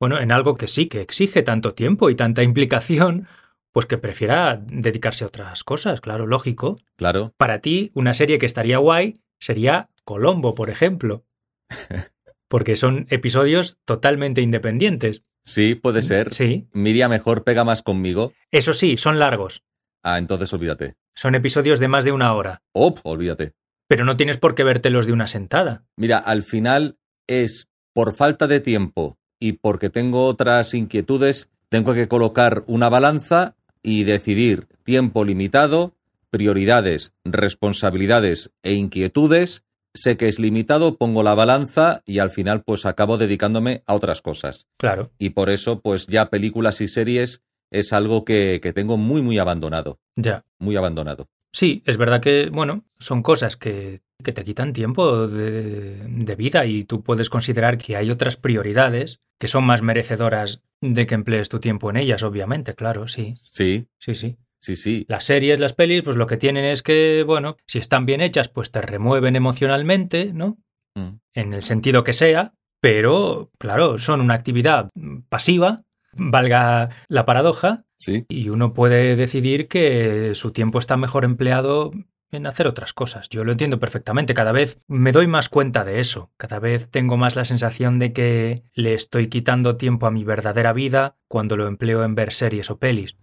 [0.00, 3.26] bueno, en algo que sí, que exige tanto tiempo y tanta implicación,
[3.72, 6.76] pues que prefiera dedicarse a otras cosas, claro, lógico.
[6.96, 7.32] claro.
[7.36, 11.24] Para ti, una serie que estaría guay sería Colombo, por ejemplo.
[12.48, 15.22] Porque son episodios totalmente independientes.
[15.42, 16.34] Sí, puede ser.
[16.34, 16.68] Sí.
[16.72, 18.32] Miria mejor pega más conmigo.
[18.50, 19.62] Eso sí, son largos.
[20.02, 20.94] Ah, entonces olvídate.
[21.14, 22.60] Son episodios de más de una hora.
[22.72, 22.94] ¡Oh!
[23.04, 23.52] Olvídate.
[23.92, 25.84] Pero no tienes por qué vértelos de una sentada.
[25.98, 32.08] Mira, al final es por falta de tiempo y porque tengo otras inquietudes, tengo que
[32.08, 35.94] colocar una balanza y decidir tiempo limitado,
[36.30, 39.62] prioridades, responsabilidades e inquietudes.
[39.92, 44.22] Sé que es limitado, pongo la balanza y al final pues acabo dedicándome a otras
[44.22, 44.66] cosas.
[44.78, 45.10] Claro.
[45.18, 49.36] Y por eso pues ya películas y series es algo que, que tengo muy muy
[49.38, 50.46] abandonado, Ya.
[50.58, 51.28] muy abandonado.
[51.52, 56.64] Sí, es verdad que, bueno, son cosas que, que te quitan tiempo de, de vida
[56.66, 61.48] y tú puedes considerar que hay otras prioridades que son más merecedoras de que emplees
[61.48, 63.36] tu tiempo en ellas, obviamente, claro, sí.
[63.42, 64.36] Sí, Sí, sí.
[64.60, 65.04] sí, sí.
[65.08, 68.48] Las series, las pelis, pues lo que tienen es que, bueno, si están bien hechas,
[68.48, 70.58] pues te remueven emocionalmente, ¿no?
[70.94, 71.16] Mm.
[71.34, 74.90] en el sentido que sea, pero claro, son una actividad
[75.28, 81.92] pasiva, valga la paradoja, Sí, y uno puede decidir que su tiempo está mejor empleado
[82.32, 83.28] en hacer otras cosas.
[83.28, 87.16] Yo lo entiendo perfectamente, cada vez me doy más cuenta de eso, cada vez tengo
[87.16, 91.68] más la sensación de que le estoy quitando tiempo a mi verdadera vida cuando lo
[91.68, 93.16] empleo en ver series o pelis.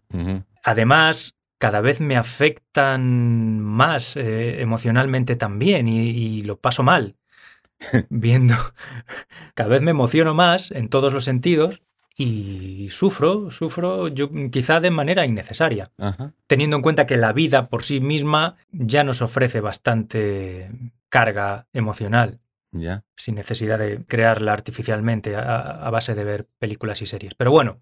[0.63, 7.17] Además, cada vez me afectan más eh, emocionalmente también y, y lo paso mal
[8.09, 8.55] viendo.
[9.55, 11.81] Cada vez me emociono más en todos los sentidos
[12.21, 16.33] y sufro, sufro yo quizá de manera innecesaria, Ajá.
[16.47, 20.69] teniendo en cuenta que la vida por sí misma ya nos ofrece bastante
[21.07, 22.39] carga emocional
[22.71, 23.03] Ya.
[23.15, 27.33] sin necesidad de crearla artificialmente a, a base de ver películas y series.
[27.35, 27.79] Pero bueno,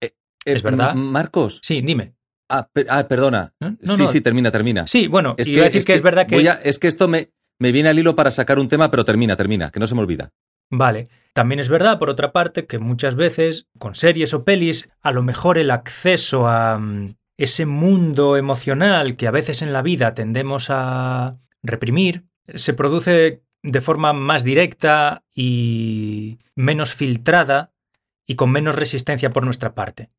[0.00, 0.12] Eh,
[0.44, 0.94] ¿Es verdad?
[0.94, 1.60] Marcos.
[1.62, 2.12] sí, dime.
[2.50, 3.52] Ah, per- ah, perdona.
[3.60, 3.76] ¿No?
[3.80, 4.08] No, sí, no.
[4.08, 4.86] sí, termina, termina.
[4.86, 6.48] Sí, bueno, Es iba a decir que, es verdad que...
[6.48, 9.34] a- es que esto me, me viene al hilo para sacar un tema, pero termina,
[9.36, 10.30] termina, que no se me olvida.
[10.70, 11.08] Vale.
[11.32, 15.22] También es verdad, por otra parte, que muchas veces con series o pelis, a lo
[15.22, 20.66] mejor el acceso a mm, ese mundo emocional que a veces en la vida tendemos
[20.70, 27.72] a reprimir, se produce de forma más directa y menos filtrada
[28.26, 30.10] y con menos resistencia por nuestra parte.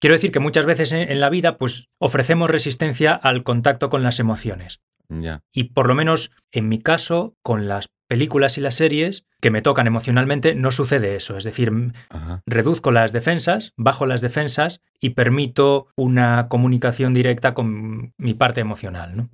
[0.00, 4.18] Quiero decir que muchas veces en la vida pues ofrecemos resistencia al contacto con las
[4.18, 4.80] emociones.
[5.52, 9.62] Y por lo menos en mi caso, con las películas y las series que me
[9.62, 11.36] tocan emocionalmente, no sucede eso.
[11.36, 11.72] Es decir,
[12.08, 12.42] Ajá.
[12.46, 19.16] reduzco las defensas, bajo las defensas y permito una comunicación directa con mi parte emocional.
[19.16, 19.28] ¿no?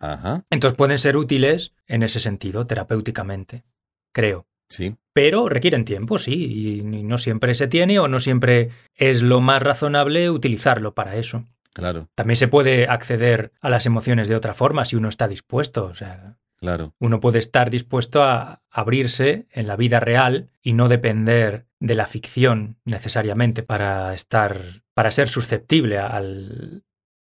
[0.00, 0.44] Ajá.
[0.50, 3.64] Entonces pueden ser útiles en ese sentido, terapéuticamente,
[4.12, 4.46] creo.
[4.68, 4.96] Sí.
[5.12, 9.62] Pero requieren tiempo, sí, y no siempre se tiene o no siempre es lo más
[9.62, 11.44] razonable utilizarlo para eso.
[11.74, 15.86] Claro, También se puede acceder a las emociones de otra forma si uno está dispuesto.
[15.86, 16.94] O sea, claro.
[16.98, 22.06] uno puede estar dispuesto a abrirse en la vida real y no depender de la
[22.06, 24.56] ficción necesariamente para estar,
[24.94, 26.84] para ser susceptible al,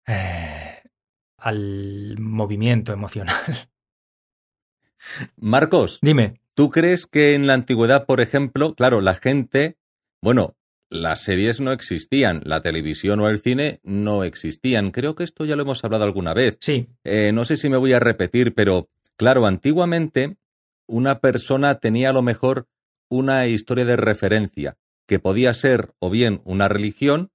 [0.06, 0.82] eh,
[1.38, 3.36] al movimiento emocional.
[5.36, 6.40] Marcos, Dime.
[6.54, 9.76] ¿tú crees que en la antigüedad, por ejemplo, claro, la gente,
[10.22, 10.56] bueno,
[10.90, 14.90] las series no existían, la televisión o el cine no existían?
[14.90, 16.58] Creo que esto ya lo hemos hablado alguna vez.
[16.60, 18.88] Sí, Eh, no sé si me voy a repetir, pero
[19.22, 20.36] claro, antiguamente
[20.88, 22.66] una persona tenía a lo mejor
[23.08, 27.30] una historia de referencia, que podía ser o bien una religión,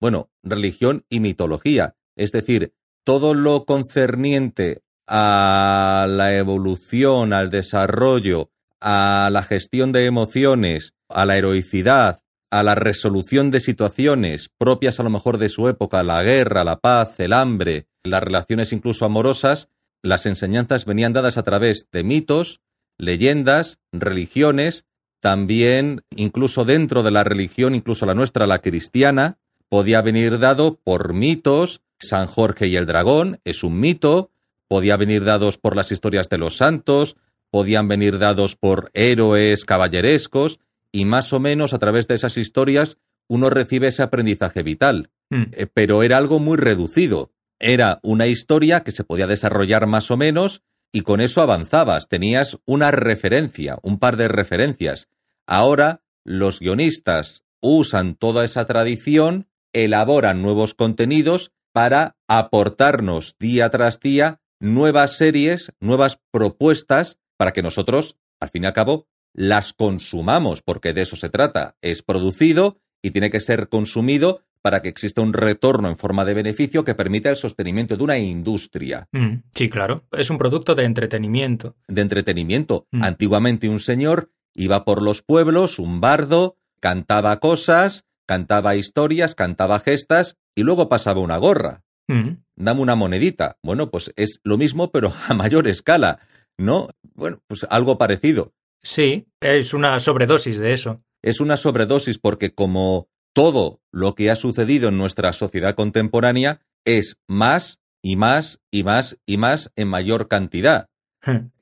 [0.00, 9.28] bueno, religión y mitología, es decir, todo lo concerniente a la evolución, al desarrollo, a
[9.32, 15.10] la gestión de emociones, a la heroicidad, a la resolución de situaciones propias a lo
[15.10, 19.68] mejor de su época, la guerra, la paz, el hambre, las relaciones incluso amorosas,
[20.04, 22.60] las enseñanzas venían dadas a través de mitos,
[22.98, 24.84] leyendas, religiones,
[25.20, 29.38] también incluso dentro de la religión, incluso la nuestra, la cristiana,
[29.70, 34.30] podía venir dado por mitos, San Jorge y el dragón es un mito,
[34.68, 37.16] podía venir dados por las historias de los santos,
[37.50, 40.60] podían venir dados por héroes caballerescos,
[40.92, 45.10] y más o menos a través de esas historias uno recibe ese aprendizaje vital.
[45.30, 45.44] Mm.
[45.52, 47.32] Eh, pero era algo muy reducido.
[47.58, 50.62] Era una historia que se podía desarrollar más o menos
[50.92, 55.08] y con eso avanzabas, tenías una referencia, un par de referencias.
[55.46, 64.40] Ahora los guionistas usan toda esa tradición, elaboran nuevos contenidos para aportarnos día tras día
[64.60, 70.92] nuevas series, nuevas propuestas para que nosotros, al fin y al cabo, las consumamos, porque
[70.92, 71.76] de eso se trata.
[71.82, 76.32] Es producido y tiene que ser consumido para que exista un retorno en forma de
[76.32, 79.06] beneficio que permita el sostenimiento de una industria.
[79.12, 80.04] Mm, sí, claro.
[80.10, 81.76] Es un producto de entretenimiento.
[81.86, 82.86] De entretenimiento.
[82.90, 83.04] Mm.
[83.04, 90.36] Antiguamente un señor iba por los pueblos, un bardo, cantaba cosas, cantaba historias, cantaba gestas
[90.54, 91.82] y luego pasaba una gorra.
[92.08, 93.58] Mm, Dame una monedita.
[93.62, 96.20] Bueno, pues es lo mismo, pero a mayor escala.
[96.56, 96.88] ¿No?
[97.14, 98.54] Bueno, pues algo parecido.
[98.80, 101.02] Sí, es una sobredosis de eso.
[101.20, 107.18] es una sobredosis porque como todo lo que ha sucedido en nuestra sociedad contemporánea es
[107.28, 110.88] más y más y más y más en mayor cantidad.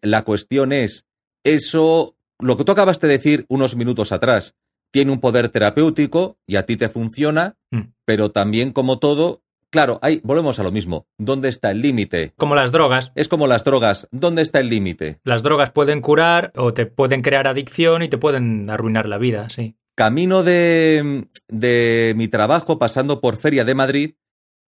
[0.01, 1.07] La cuestión es,
[1.45, 4.55] eso, lo que tú acabas de decir unos minutos atrás,
[4.93, 7.93] tiene un poder terapéutico y a ti te funciona, Mm.
[8.05, 11.07] pero también como todo, claro, ahí volvemos a lo mismo.
[11.17, 12.35] ¿Dónde está el límite?
[12.37, 13.13] Como las drogas.
[13.15, 15.21] Es como las drogas, ¿dónde está el límite?
[15.25, 19.49] Las drogas pueden curar o te pueden crear adicción y te pueden arruinar la vida,
[19.49, 19.77] sí.
[19.95, 24.15] Camino de, de mi trabajo, pasando por Feria de Madrid,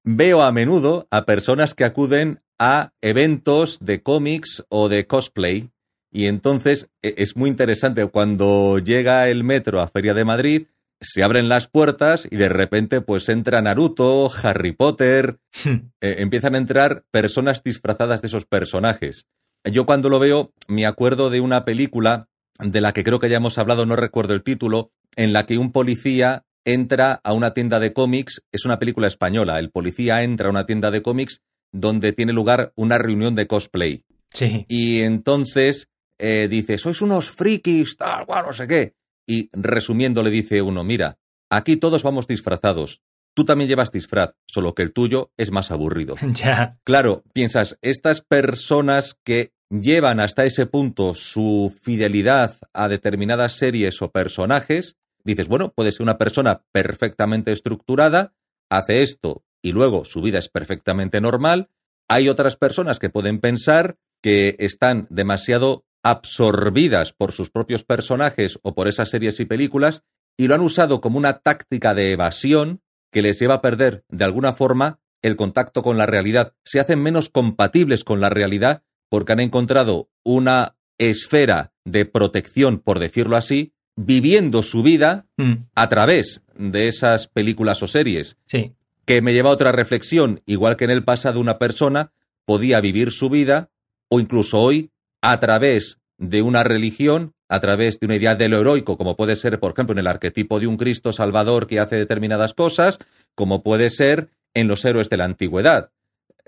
[0.04, 5.70] veo a menudo a personas que acuden a eventos de cómics o de cosplay.
[6.12, 10.66] Y entonces e- es muy interesante cuando llega el metro a Feria de Madrid,
[11.00, 15.80] se abren las puertas y de repente pues entra Naruto, Harry Potter, eh,
[16.18, 19.26] empiezan a entrar personas disfrazadas de esos personajes.
[19.64, 23.38] Yo cuando lo veo me acuerdo de una película de la que creo que ya
[23.38, 27.80] hemos hablado, no recuerdo el título, en la que un policía entra a una tienda
[27.80, 31.40] de cómics, es una película española, el policía entra a una tienda de cómics
[31.72, 34.04] donde tiene lugar una reunión de cosplay.
[34.32, 34.64] Sí.
[34.68, 38.94] Y entonces eh, dice, sois unos frikis, tal, cual, no sé qué.
[39.26, 41.18] Y resumiendo le dice uno, mira,
[41.50, 43.00] aquí todos vamos disfrazados.
[43.34, 46.14] Tú también llevas disfraz, solo que el tuyo es más aburrido.
[46.34, 46.78] Ya.
[46.84, 54.12] Claro, piensas, estas personas que llevan hasta ese punto su fidelidad a determinadas series o
[54.12, 58.34] personajes, dices, bueno, puede ser una persona perfectamente estructurada,
[58.70, 61.70] hace esto y luego su vida es perfectamente normal.
[62.08, 68.74] Hay otras personas que pueden pensar que están demasiado absorbidas por sus propios personajes o
[68.74, 70.02] por esas series y películas
[70.36, 74.24] y lo han usado como una táctica de evasión que les lleva a perder de
[74.24, 76.54] alguna forma el contacto con la realidad.
[76.64, 82.98] Se hacen menos compatibles con la realidad porque han encontrado una esfera de protección, por
[82.98, 88.72] decirlo así, viviendo su vida Mm, a través de esas películas o series, Sí.
[89.04, 92.12] que me lleva a otra reflexión, igual que en el pasado una persona
[92.44, 93.70] podía vivir su vida,
[94.08, 94.90] o incluso hoy,
[95.22, 99.36] a través de una religión, a través de una idea de lo heroico, como puede
[99.36, 102.98] ser, por ejemplo, en el arquetipo de un Cristo Salvador que hace determinadas cosas,
[103.34, 105.90] como puede ser en los héroes de la antigüedad.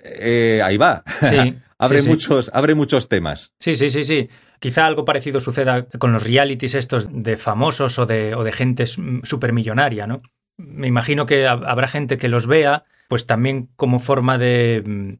[0.03, 1.03] Eh, ahí va.
[1.21, 2.09] Sí, abre, sí, sí.
[2.11, 3.53] muchos, abre muchos temas.
[3.61, 4.29] Sí, sí, sí, sí.
[4.61, 8.87] Quizá algo parecido suceda con los realities estos de famosos o de, o de gente
[8.87, 10.19] supermillonaria, ¿no?
[10.57, 15.19] Me imagino que hab- habrá gente que los vea, pues también como forma de,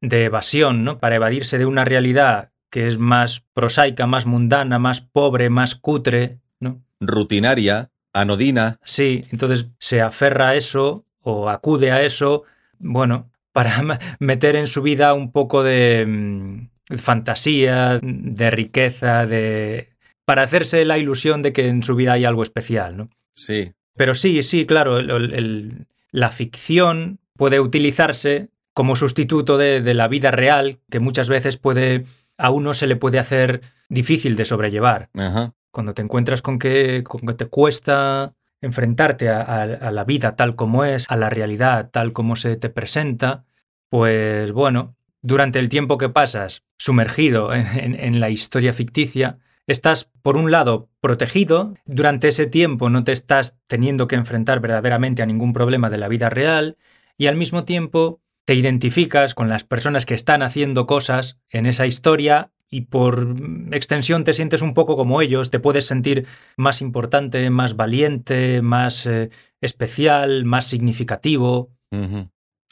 [0.00, 0.98] de evasión, ¿no?
[0.98, 6.38] Para evadirse de una realidad que es más prosaica, más mundana, más pobre, más cutre,
[6.60, 6.80] ¿no?
[7.00, 8.78] Rutinaria, anodina.
[8.84, 12.44] Sí, entonces se aferra a eso o acude a eso,
[12.78, 13.72] bueno, para
[14.20, 19.88] meter en su vida un poco de mm, fantasía, de riqueza, de
[20.24, 23.10] para hacerse la ilusión de que en su vida hay algo especial, ¿no?
[23.34, 23.72] Sí.
[23.96, 29.94] Pero sí, sí, claro, el- el- el- la ficción puede utilizarse como sustituto de, de
[29.94, 32.04] la vida real, que muchas veces puede
[32.38, 35.52] a uno se le puede hacer difícil de sobrellevar Ajá.
[35.72, 40.84] cuando te encuentras con que, con que te cuesta enfrentarte a, la vida tal como
[40.84, 43.44] es, a la realidad tal como se te presenta,
[43.88, 50.50] pues bueno, durante el tiempo que pasas sumergido en la historia ficticia, estás, por un
[50.50, 55.90] lado, protegido, durante ese tiempo no te estás teniendo que enfrentar verdaderamente a ningún problema
[55.90, 56.76] de la vida real,
[57.16, 61.86] y al mismo tiempo te identificas con las personas que están haciendo cosas en esa
[61.86, 63.34] historia y por
[63.72, 69.06] extensión te sientes un poco como ellos, te puedes sentir más importante, más valiente, más
[69.06, 69.30] eh,
[69.60, 71.70] especial, más significativo.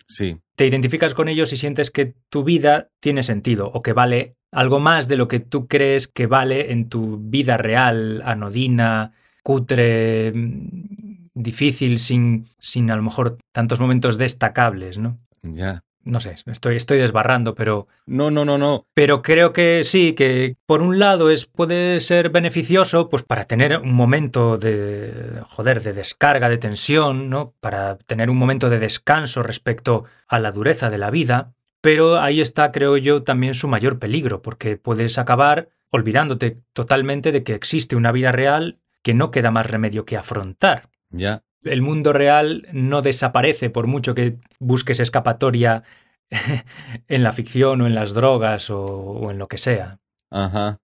[0.07, 0.39] Sí.
[0.55, 4.79] Te identificas con ellos y sientes que tu vida tiene sentido o que vale algo
[4.79, 11.29] más de lo que tú crees que vale en tu vida real, anodina, cutre, mm,
[11.35, 15.19] difícil, sin, sin a lo mejor tantos momentos destacables, ¿no?
[15.43, 17.87] Ya no sé, estoy, estoy desbarrando, pero...
[18.07, 18.87] No, no, no, no.
[18.95, 23.77] Pero creo que sí, que por un lado es, puede ser beneficioso pues para tener
[23.79, 27.55] un momento de, joder, de descarga, de tensión, ¿no?
[27.61, 32.41] Para tener un momento de descanso respecto a la dureza de la vida, pero ahí
[32.41, 37.97] está, creo yo, también su mayor peligro, porque puedes acabar olvidándote totalmente de que existe
[37.97, 40.89] una vida real que no queda más remedio que afrontar.
[41.11, 45.85] Ya el mundo real no desaparece por mucho que busques escapatoria
[47.09, 49.99] en la ficción o en las drogas o, en lo que sea.
[50.31, 50.79] Ajá.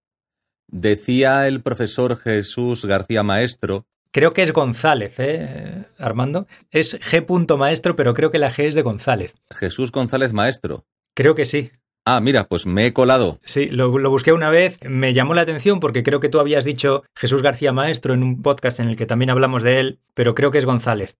[0.68, 3.86] Decía el profesor Jesús García Maestro.
[4.10, 6.46] Creo que es González, ¿eh, Armando?
[6.70, 7.56] Es G.
[7.56, 9.34] Maestro, pero creo que la G es de González.
[9.50, 10.84] Jesús González Maestro.
[11.14, 11.70] Creo que sí.
[12.06, 13.40] Ah, mira, pues me he colado.
[13.44, 17.02] Sí, lo, busqué una vez, me llamó la atención porque creo que tú habías dicho
[17.14, 20.50] Jesús García Maestro en un podcast en el que también hablamos de él, pero creo
[20.50, 21.16] que es González.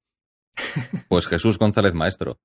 [1.09, 2.39] Pues Jesús González Maestro.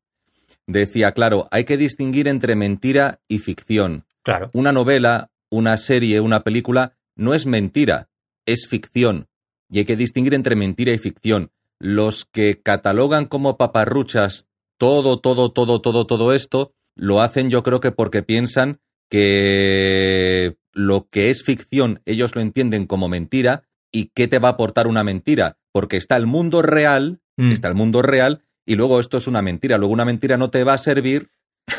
[0.68, 4.06] Decía, claro, hay que distinguir entre mentira y ficción.
[4.24, 4.50] Claro.
[4.54, 8.10] Una novela, una serie, una película no es mentira,
[8.46, 9.28] es ficción.
[9.70, 11.52] Y hay que distinguir entre mentira y ficción.
[11.80, 14.48] Los que catalogan como paparruchas
[14.78, 21.08] todo, todo, todo, todo, todo esto, lo hacen yo creo que porque piensan que lo
[21.10, 25.04] que es ficción ellos lo entienden como mentira y qué te va a aportar una
[25.04, 27.52] mentira, porque está el mundo real, mm.
[27.52, 30.64] está el mundo real y luego esto es una mentira, luego una mentira no te
[30.64, 31.32] va a servir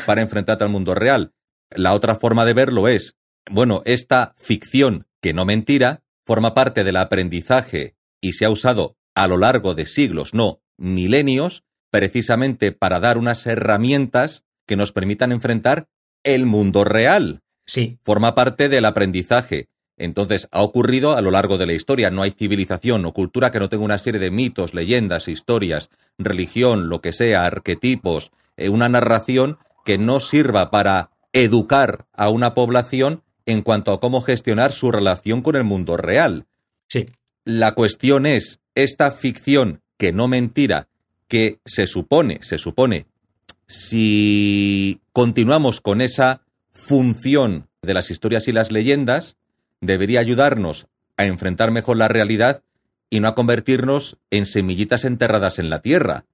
[0.05, 1.33] para enfrentarte al mundo real.
[1.73, 3.15] La otra forma de verlo es,
[3.49, 9.27] bueno, esta ficción que no mentira forma parte del aprendizaje y se ha usado a
[9.27, 15.89] lo largo de siglos, no milenios, precisamente para dar unas herramientas que nos permitan enfrentar
[16.23, 17.41] el mundo real.
[17.65, 17.97] Sí.
[18.03, 19.67] Forma parte del aprendizaje.
[19.97, 22.09] Entonces, ha ocurrido a lo largo de la historia.
[22.09, 26.87] No hay civilización o cultura que no tenga una serie de mitos, leyendas, historias, religión,
[26.87, 33.23] lo que sea, arquetipos, eh, una narración que no sirva para educar a una población
[33.45, 36.45] en cuanto a cómo gestionar su relación con el mundo real.
[36.87, 37.07] Sí.
[37.43, 40.87] La cuestión es, esta ficción que no mentira,
[41.27, 43.10] que se supone, se supone
[43.71, 46.41] si continuamos con esa
[46.73, 49.37] función de las historias y las leyendas,
[49.79, 52.63] debería ayudarnos a enfrentar mejor la realidad
[53.09, 56.25] y no a convertirnos en semillitas enterradas en la tierra.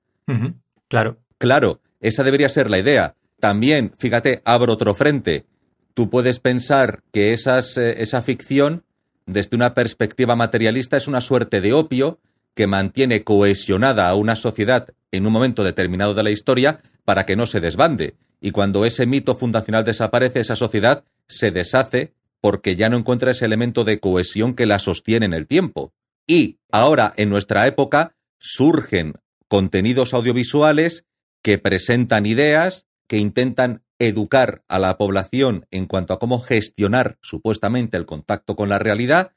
[0.87, 1.19] Claro.
[1.37, 3.13] Claro, esa debería ser la idea.
[3.39, 5.45] También, fíjate, abro otro frente.
[5.93, 8.83] Tú puedes pensar que esas, eh, esa ficción,
[9.27, 12.19] desde una perspectiva materialista, es una suerte de opio
[12.55, 17.37] que mantiene cohesionada a una sociedad en un momento determinado de la historia para que
[17.37, 18.17] no se desbande.
[18.41, 23.45] Y cuando ese mito fundacional desaparece, esa sociedad se deshace porque ya no encuentra ese
[23.45, 25.93] elemento de cohesión que la sostiene en el tiempo.
[26.27, 29.13] Y ahora, en nuestra época, surgen
[29.47, 31.05] contenidos audiovisuales
[31.41, 37.95] que presentan ideas, que intentan educar a la población en cuanto a cómo gestionar supuestamente
[37.95, 39.31] el contacto con la realidad,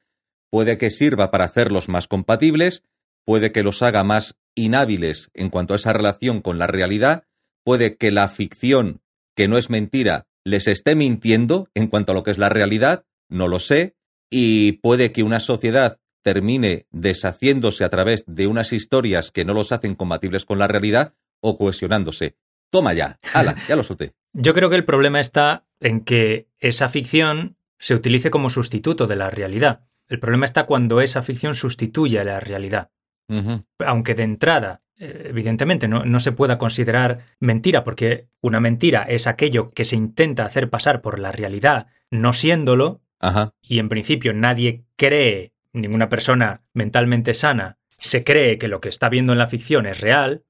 [0.50, 2.82] puede que sirva para hacerlos más compatibles,
[3.24, 7.28] puede que los haga más inhábiles en cuanto a esa relación con la realidad,
[7.64, 9.00] puede que la ficción,
[9.34, 13.04] que no es mentira, les esté mintiendo en cuanto a lo que es la realidad,
[13.28, 13.94] no lo sé,
[14.30, 19.72] y puede que una sociedad termine deshaciéndose a través de unas historias que no los
[19.72, 22.36] hacen compatibles con la realidad o cohesionándose.
[22.70, 24.12] Toma ya, hala, ya lo solté.
[24.32, 29.16] Yo creo que el problema está en que esa ficción se utilice como sustituto de
[29.16, 29.86] la realidad.
[30.08, 32.90] El problema está cuando esa ficción sustituye a la realidad.
[33.78, 39.84] Aunque de entrada, evidentemente, no, se pueda considerar mentira, porque una mentira es aquello que
[39.84, 43.00] se intenta hacer pasar por la realidad, no siéndolo,
[43.62, 49.08] y en principio nadie cree, ninguna persona mentalmente sana, se cree que lo que está
[49.08, 50.44] viendo en la ficción es real,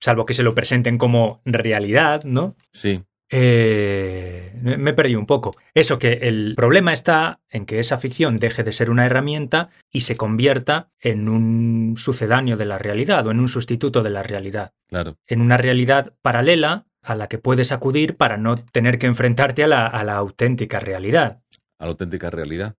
[0.00, 2.56] salvo que se lo presenten como realidad, ¿no?
[2.72, 3.02] Sí.
[3.34, 5.56] Eh, me perdí un poco.
[5.72, 10.02] Eso que el problema está en que esa ficción deje de ser una herramienta y
[10.02, 14.74] se convierta en un sucedáneo de la realidad o en un sustituto de la realidad.
[14.86, 15.16] Claro.
[15.26, 19.66] En una realidad paralela a la que puedes acudir para no tener que enfrentarte a
[19.66, 21.42] la, auténtica realidad.
[21.78, 22.76] A la auténtica realidad.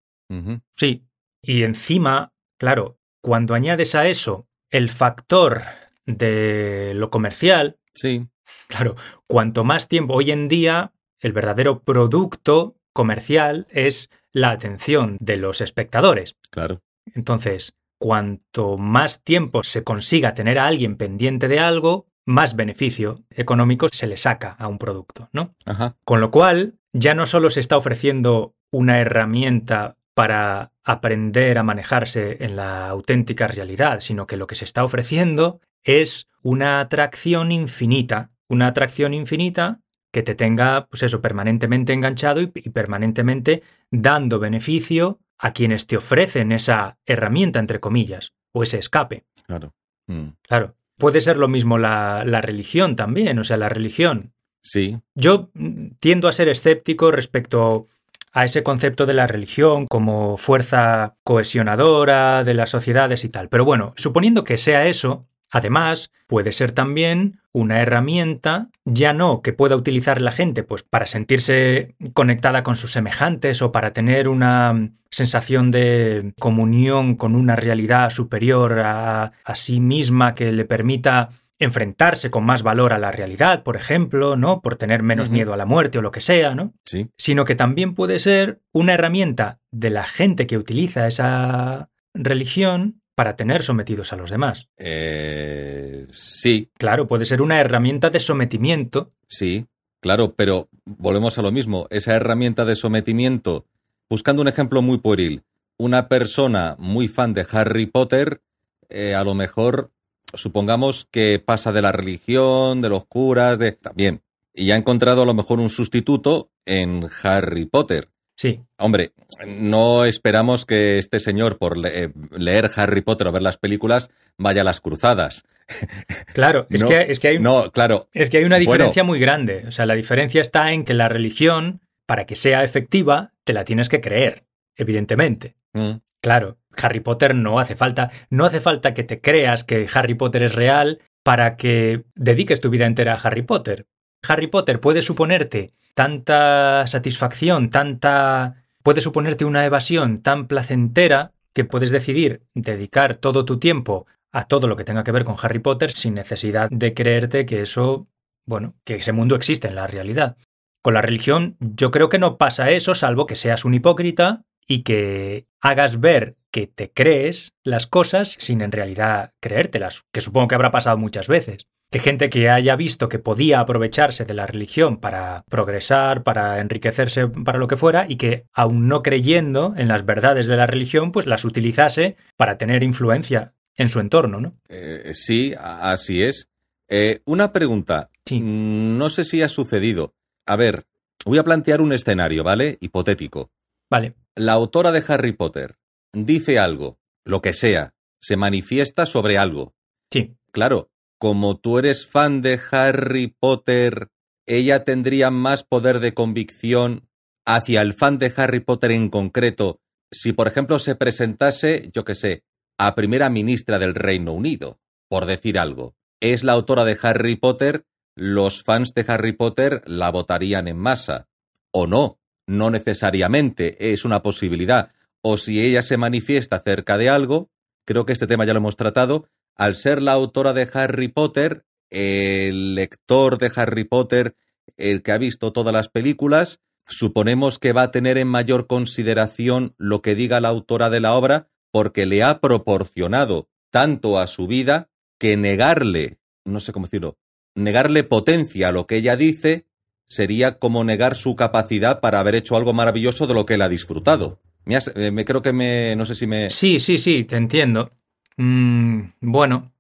[0.76, 1.04] Sí.
[1.42, 5.64] Y encima, claro, cuando añades a eso el factor
[6.06, 8.28] de lo comercial, Sí,
[8.68, 8.96] claro,
[9.28, 15.62] cuanto más tiempo, hoy en día, el verdadero producto comercial es la atención de los
[15.62, 16.36] espectadores.
[16.50, 16.82] claro.
[17.16, 23.88] Entonces, cuanto más tiempo se consiga tener a alguien pendiente de algo, más beneficio económico
[23.92, 25.54] se le saca a un producto, ¿no?
[25.66, 25.96] Ajá.
[26.06, 32.44] Con lo cual, ya no solo se está ofreciendo una herramienta para aprender a manejarse
[32.44, 38.32] en la auténtica realidad, sino que lo que se está ofreciendo es una atracción infinita,
[38.50, 39.82] una atracción infinita
[40.12, 45.98] que te tenga, pues eso, permanentemente enganchado y, y permanentemente dando beneficio a quienes te
[45.98, 49.26] ofrecen esa herramienta, entre comillas, o ese escape.
[49.48, 49.74] Claro.
[50.08, 50.30] Mm.
[50.42, 50.76] Claro.
[50.98, 54.34] Puede ser lo mismo la, la religión también, o sea, la religión
[54.64, 57.88] Sí, yo mm, tiendo a ser escéptico respecto
[58.32, 63.50] a ese concepto de la religión como fuerza cohesionadora de las sociedades y tal.
[63.50, 69.54] Pero bueno, suponiendo que sea eso, además puede ser también una herramienta, ya no que
[69.54, 74.90] pueda utilizar la gente pues para sentirse conectada con sus semejantes o para tener una
[75.12, 81.30] sensación de comunión con una realidad superior a, a sí misma que le permita
[81.60, 84.62] enfrentarse con más valor a la realidad, por ejemplo, ¿no?
[84.62, 86.74] Por tener menos miedo a la muerte o lo que sea, ¿no?
[86.84, 87.10] sí.
[87.18, 93.36] Sino que también puede ser una herramienta de la gente que utiliza esa religión para
[93.36, 94.70] tener sometidos a los demás.
[94.78, 99.12] Eh, sí, Claro, puede ser una herramienta de sometimiento.
[99.28, 99.68] sí,
[100.00, 101.88] claro, pero volvemos a lo mismo.
[101.90, 103.66] Esa herramienta de sometimiento,
[104.10, 105.44] buscando un ejemplo muy pueril,
[105.78, 108.42] una persona muy fan de Harry Potter,
[108.90, 109.92] eh, a lo mejor,
[110.34, 113.72] supongamos que pasa de la religión, de los curas, de...
[113.72, 114.22] También.
[114.54, 118.10] Y ha encontrado a lo mejor un sustituto en Harry Potter.
[118.36, 119.12] Sí, Hombre,
[119.48, 124.62] no esperamos que este señor, por eh, leer Harry Potter o ver las películas, vaya
[124.62, 125.44] a las cruzadas.
[126.34, 128.72] claro, es, No, que, es, que hay, No, claro, es que hay una Bueno.
[128.72, 129.64] diferencia muy grande.
[129.68, 133.64] O sea, la diferencia está en que la religión, para que sea efectiva, te la
[133.66, 135.56] tienes que creer, evidentemente.
[135.74, 140.16] mm, Claro, Harry Potter no hace falta, no hace falta que te creas que Harry
[140.16, 143.86] Potter es real para que dediques tu vida entera a Harry Potter.
[144.28, 151.92] Harry Potter puede suponerte tanta satisfacción, tanta puede suponerte una evasión tan placentera que puedes
[151.92, 155.92] decidir dedicar todo tu tiempo a todo lo que tenga que ver con Harry Potter
[155.92, 158.08] sin necesidad de creerte que eso,
[158.46, 160.38] bueno, que ese mundo existe en la realidad.
[160.82, 164.84] Con la religión yo creo que no pasa eso, salvo que seas un hipócrita y
[164.84, 170.56] que hagas ver que te crees las cosas sin en realidad creértelas, que supongo que
[170.56, 171.68] habrá pasado muchas veces.
[171.94, 177.28] Que gente que haya visto que podía aprovecharse de la religión para progresar, para enriquecerse,
[177.28, 181.12] para lo que fuera, y que aun no creyendo en las verdades de la religión,
[181.12, 184.58] pues las utilizase para tener influencia en su entorno, ¿no?
[184.70, 186.50] eh, sí, así es.
[186.90, 188.10] Eh, una pregunta.
[188.26, 188.40] Sí.
[188.40, 190.16] No sé si ha sucedido.
[190.48, 190.88] A ver,
[191.26, 192.80] voy a plantear un escenario, ¿vale?
[192.82, 193.52] Hipotético.
[193.92, 195.76] Vale, La autora de Harry Potter
[196.12, 199.76] dice algo, lo que sea, se manifiesta sobre algo.
[200.10, 200.92] sí, Claro,
[201.24, 204.10] como tú eres fan de Harry Potter,
[204.46, 207.08] ella tendría más poder de convicción
[207.46, 209.80] hacia el fan de Harry Potter en concreto
[210.12, 212.44] si, por ejemplo, se presentase, yo qué sé,
[212.78, 215.96] a primera ministra del Reino Unido, por decir algo.
[216.20, 217.86] Es la autora de Harry Potter,
[218.18, 221.30] los fans de Harry Potter la votarían en masa.
[221.72, 224.92] O no, no necesariamente, es una posibilidad.
[225.22, 227.50] O si ella se manifiesta acerca de algo,
[227.86, 231.66] creo que este tema ya lo hemos tratado, al ser la autora de Harry Potter,
[231.90, 234.36] el lector de Harry Potter,
[234.78, 239.76] el que ha visto todas las películas, suponemos que va a tener en mayor consideración
[239.78, 244.48] lo que diga la autora de la obra porque le ha proporcionado tanto a su
[244.48, 244.90] vida
[245.20, 247.18] que negarle, no sé cómo decirlo,
[247.56, 249.68] negarle potencia a lo que ella dice
[250.08, 253.70] sería como negar su capacidad para haber hecho algo maravilloso de lo que él ha
[253.70, 254.42] disfrutado.
[254.66, 256.50] Me, eh, me creo que me, no sé si me...
[256.50, 257.92] Sí, sí, sí, te entiendo.
[258.38, 259.72] Mm, bueno.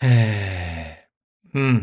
[0.00, 0.96] Eh,
[1.52, 1.78] mm,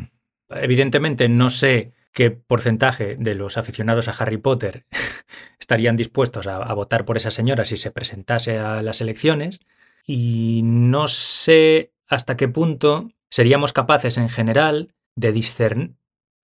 [0.49, 4.85] evidentemente no sé qué porcentaje de los aficionados a Harry Potter
[5.59, 9.59] estarían dispuestos a, a votar por esa señora si se presentase a las elecciones.
[10.05, 15.95] Y no sé hasta qué punto seríamos capaces en general de discernir...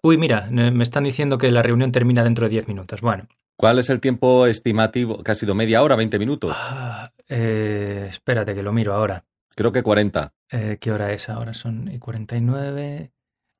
[0.01, 2.99] Uy, mira, me están diciendo que la reunión termina dentro de 10 minutos.
[2.99, 5.23] Bueno, ¿Cuál es el tiempo estimativo?
[5.23, 6.53] ¿Que ha sido media hora, 20 minutos?
[6.57, 9.25] Ah, eh, espérate que lo miro ahora.
[9.55, 10.33] Creo que 40.
[10.51, 11.29] Eh, ¿Qué hora es?
[11.29, 13.11] Ahora son y 49.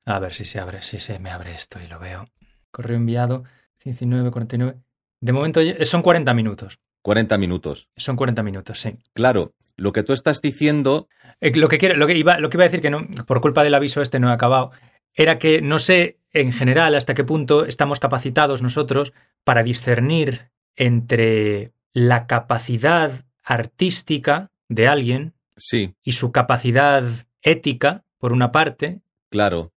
[0.06, 2.26] A ver si se abre, si se me abre esto y lo veo.
[2.72, 3.44] Correo enviado
[3.86, 4.80] 19, 49.
[5.22, 6.80] De momento ya- son 40 minutos.
[7.04, 7.90] 40 minutos.
[7.96, 8.98] Son 40 minutos, sí.
[9.14, 11.08] Claro, lo que tú estás diciendo,
[11.42, 13.42] Eh, Lo que, quiero, lo, que iba, lo que iba a decir, que no, por
[13.42, 14.72] culpa del aviso este no he acabado,
[15.14, 19.12] era que no sé en general hasta qué punto estamos capacitados nosotros
[19.44, 23.12] para discernir entre la capacidad
[23.44, 27.04] artística de alguien sí, y su capacidad
[27.42, 29.72] ética, por una parte, claro.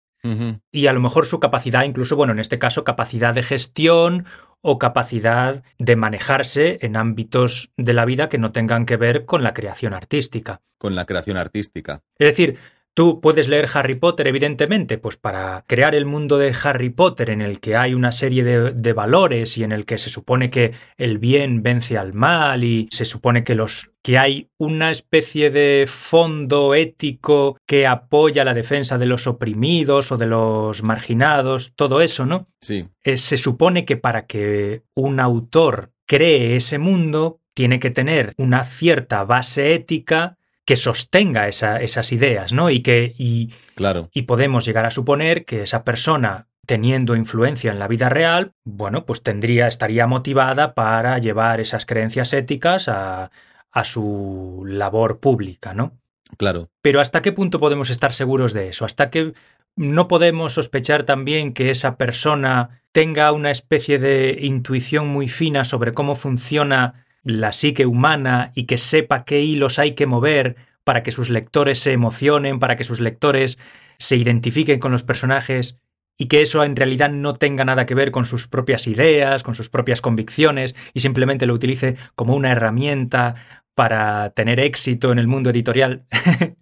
[0.73, 4.27] Y a lo mejor su capacidad, incluso, bueno, en este caso, capacidad de gestión
[4.61, 9.45] o capacidad de manejarse en ámbitos de la vida que no tengan que ver con
[9.45, 10.62] la creación artística.
[10.79, 12.03] Con la creación artística.
[12.19, 12.59] Es decir,
[12.97, 17.42] tú puedes leer Harry Potter, evidentemente, pues para crear el mundo de Harry Potter en
[17.42, 20.72] el que hay una serie de, de valores y en el que se supone que
[20.97, 25.84] el bien vence al mal y se supone que los que hay una especie de
[25.86, 32.24] fondo ético que apoya la defensa de los oprimidos o de los marginados, todo eso,
[32.24, 32.49] ¿no?
[32.62, 38.32] Sí, Eh, se supone que para que un autor cree ese mundo, tiene que tener
[38.38, 42.69] una cierta base ética que sostenga esa- esas ideas, ¿no?
[42.69, 44.11] Y que y, claro.
[44.12, 49.07] y podemos llegar a suponer que esa persona teniendo influencia en la vida real, bueno,
[49.07, 53.31] pues tendría, estaría motivada para llevar esas creencias éticas a,
[53.71, 55.93] a su labor pública, ¿no?
[56.37, 56.69] Claro.
[56.83, 58.85] Pero ¿hasta qué punto podemos estar seguros de eso?
[58.85, 59.33] ¿Hasta que
[59.77, 65.93] no podemos sospechar también que esa persona tenga una especie de intuición muy fina sobre
[65.93, 70.55] cómo funciona la psique humana y que sepa qué hilos hay que mover
[70.85, 73.59] para que sus lectores se emocionen, para que sus lectores
[73.99, 75.77] se identifiquen con los personajes
[76.16, 79.57] y que eso en realidad no tenga nada que ver con sus propias ideas, con
[79.57, 83.35] sus propias convicciones y simplemente lo utilice como una herramienta
[83.74, 86.05] para tener éxito en el mundo editorial.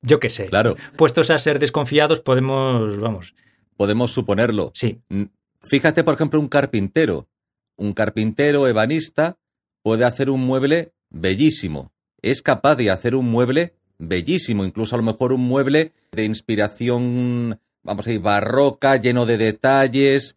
[0.00, 0.46] Yo qué sé.
[0.46, 0.76] Claro.
[0.96, 3.34] Puestos a ser desconfiados, podemos, vamos,
[3.76, 4.70] Podemos suponerlo.
[4.74, 5.00] sí,
[5.64, 7.28] Fíjate, por ejemplo, un carpintero.
[7.76, 9.36] Un carpintero ebanista
[9.82, 11.92] puede hacer un mueble bellísimo.
[12.22, 17.60] Es capaz de hacer un mueble bellísimo, incluso a lo mejor un mueble de inspiración,
[17.82, 20.36] vamos a decir, barroca, lleno de detalles.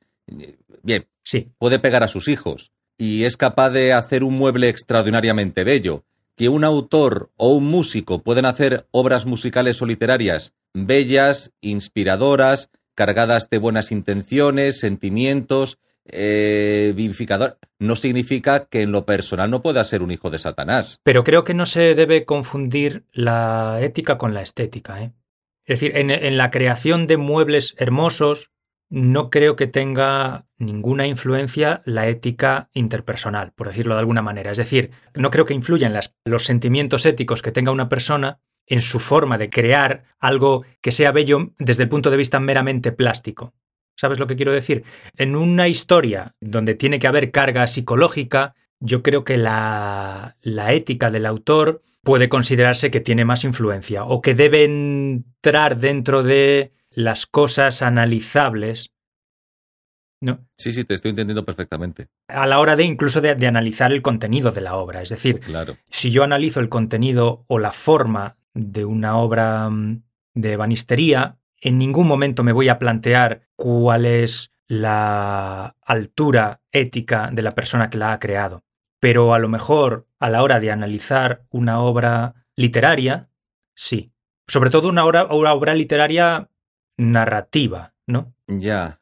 [0.83, 5.63] Bien, sí, puede pegar a sus hijos y es capaz de hacer un mueble extraordinariamente
[5.63, 6.03] bello.
[6.35, 13.49] Que un autor o un músico pueden hacer obras musicales o literarias bellas, inspiradoras, cargadas
[13.49, 20.03] de buenas intenciones, sentimientos, eh, vivificador, no significa que en lo personal no pueda ser
[20.03, 20.99] un hijo de Satanás.
[21.03, 25.01] pero creo que no se debe confundir la ética con la estética.
[25.01, 25.13] ¿eh?
[25.65, 28.51] Es decir, en, la creación de muebles hermosos
[28.87, 34.51] no creo que tenga ninguna influencia la ética interpersonal, por decirlo de alguna manera.
[34.51, 38.81] Es decir, no creo que influyan las, los sentimientos éticos que tenga una persona en
[38.81, 43.53] su forma de crear algo que sea bello desde el punto de vista meramente plástico.
[43.95, 44.83] ¿Sabes lo que quiero decir?
[45.17, 51.11] En una historia donde tiene que haber carga psicológica, yo creo que la, la ética
[51.11, 57.25] del autor puede considerarse que tiene más influencia o que debe entrar dentro de las
[57.25, 58.91] cosas analizables,
[60.21, 60.45] ¿no?
[60.57, 62.07] Sí, sí, te estoy entendiendo perfectamente.
[62.27, 65.01] A la hora de incluso de, de analizar el contenido de la obra.
[65.01, 65.77] Es decir, Claro.
[65.89, 70.03] si yo analizo el contenido o la forma de una obra mm,
[70.35, 77.41] de banistería, en ningún momento me voy a plantear cuál es la altura ética de
[77.41, 78.63] la persona que la ha creado.
[78.99, 83.31] Pero a lo mejor a la hora de analizar una obra literaria,
[83.73, 84.13] sí.
[84.47, 86.51] Sobre todo una obra, una obra literaria
[86.97, 88.35] narrativa, ¿no?
[88.45, 89.01] Ya.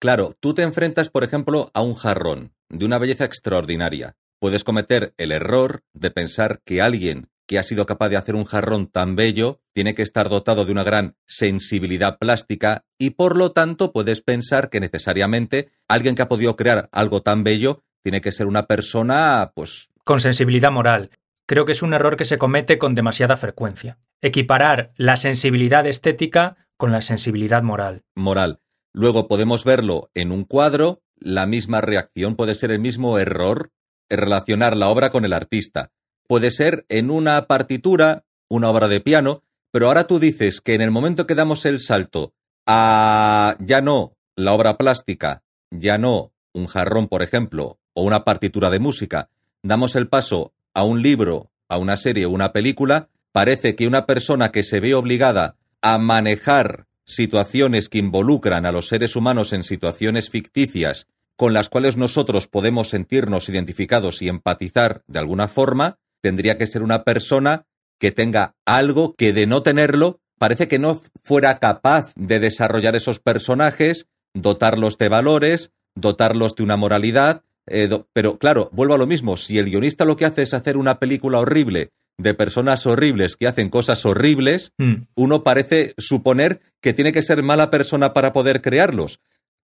[0.00, 4.14] Claro, tú te enfrentas, por ejemplo, a un jarrón de una belleza extraordinaria.
[4.38, 8.44] Puedes cometer el error de pensar que alguien que ha sido capaz de hacer un
[8.44, 13.52] jarrón tan bello tiene que estar dotado de una gran sensibilidad plástica y por lo
[13.52, 18.32] tanto puedes pensar que necesariamente alguien que ha podido crear algo tan bello tiene que
[18.32, 21.10] ser una persona, pues, con sensibilidad moral.
[21.46, 23.98] Creo que es un error que se comete con demasiada frecuencia.
[24.20, 28.02] Equiparar la sensibilidad estética con la sensibilidad moral.
[28.14, 28.60] moral.
[28.92, 33.70] Luego podemos verlo en un cuadro, la misma reacción puede ser el mismo error,
[34.10, 35.90] relacionar la obra con el artista.
[36.28, 40.82] Puede ser en una partitura, una obra de piano, pero ahora tú dices que en
[40.82, 42.34] el momento que damos el salto
[42.66, 48.68] a ya no la obra plástica, ya no un jarrón, por ejemplo, o una partitura
[48.68, 49.30] de música,
[49.62, 54.04] damos el paso a un libro, a una serie o una película, parece que una
[54.04, 59.64] persona que se ve obligada a manejar situaciones que involucran a los seres humanos en
[59.64, 61.06] situaciones ficticias
[61.36, 66.82] con las cuales nosotros podemos sentirnos identificados y empatizar de alguna forma, tendría que ser
[66.82, 67.64] una persona
[67.98, 73.18] que tenga algo que de no tenerlo, parece que no fuera capaz de desarrollar esos
[73.18, 79.36] personajes, dotarlos de valores, dotarlos de una moralidad, Eh, pero claro, vuelvo a lo mismo.
[79.36, 83.46] Si el guionista lo que hace es hacer una película horrible de personas horribles que
[83.46, 88.62] hacen cosas horribles, Mm, uno parece suponer que tiene que ser mala persona para poder
[88.62, 89.20] crearlos.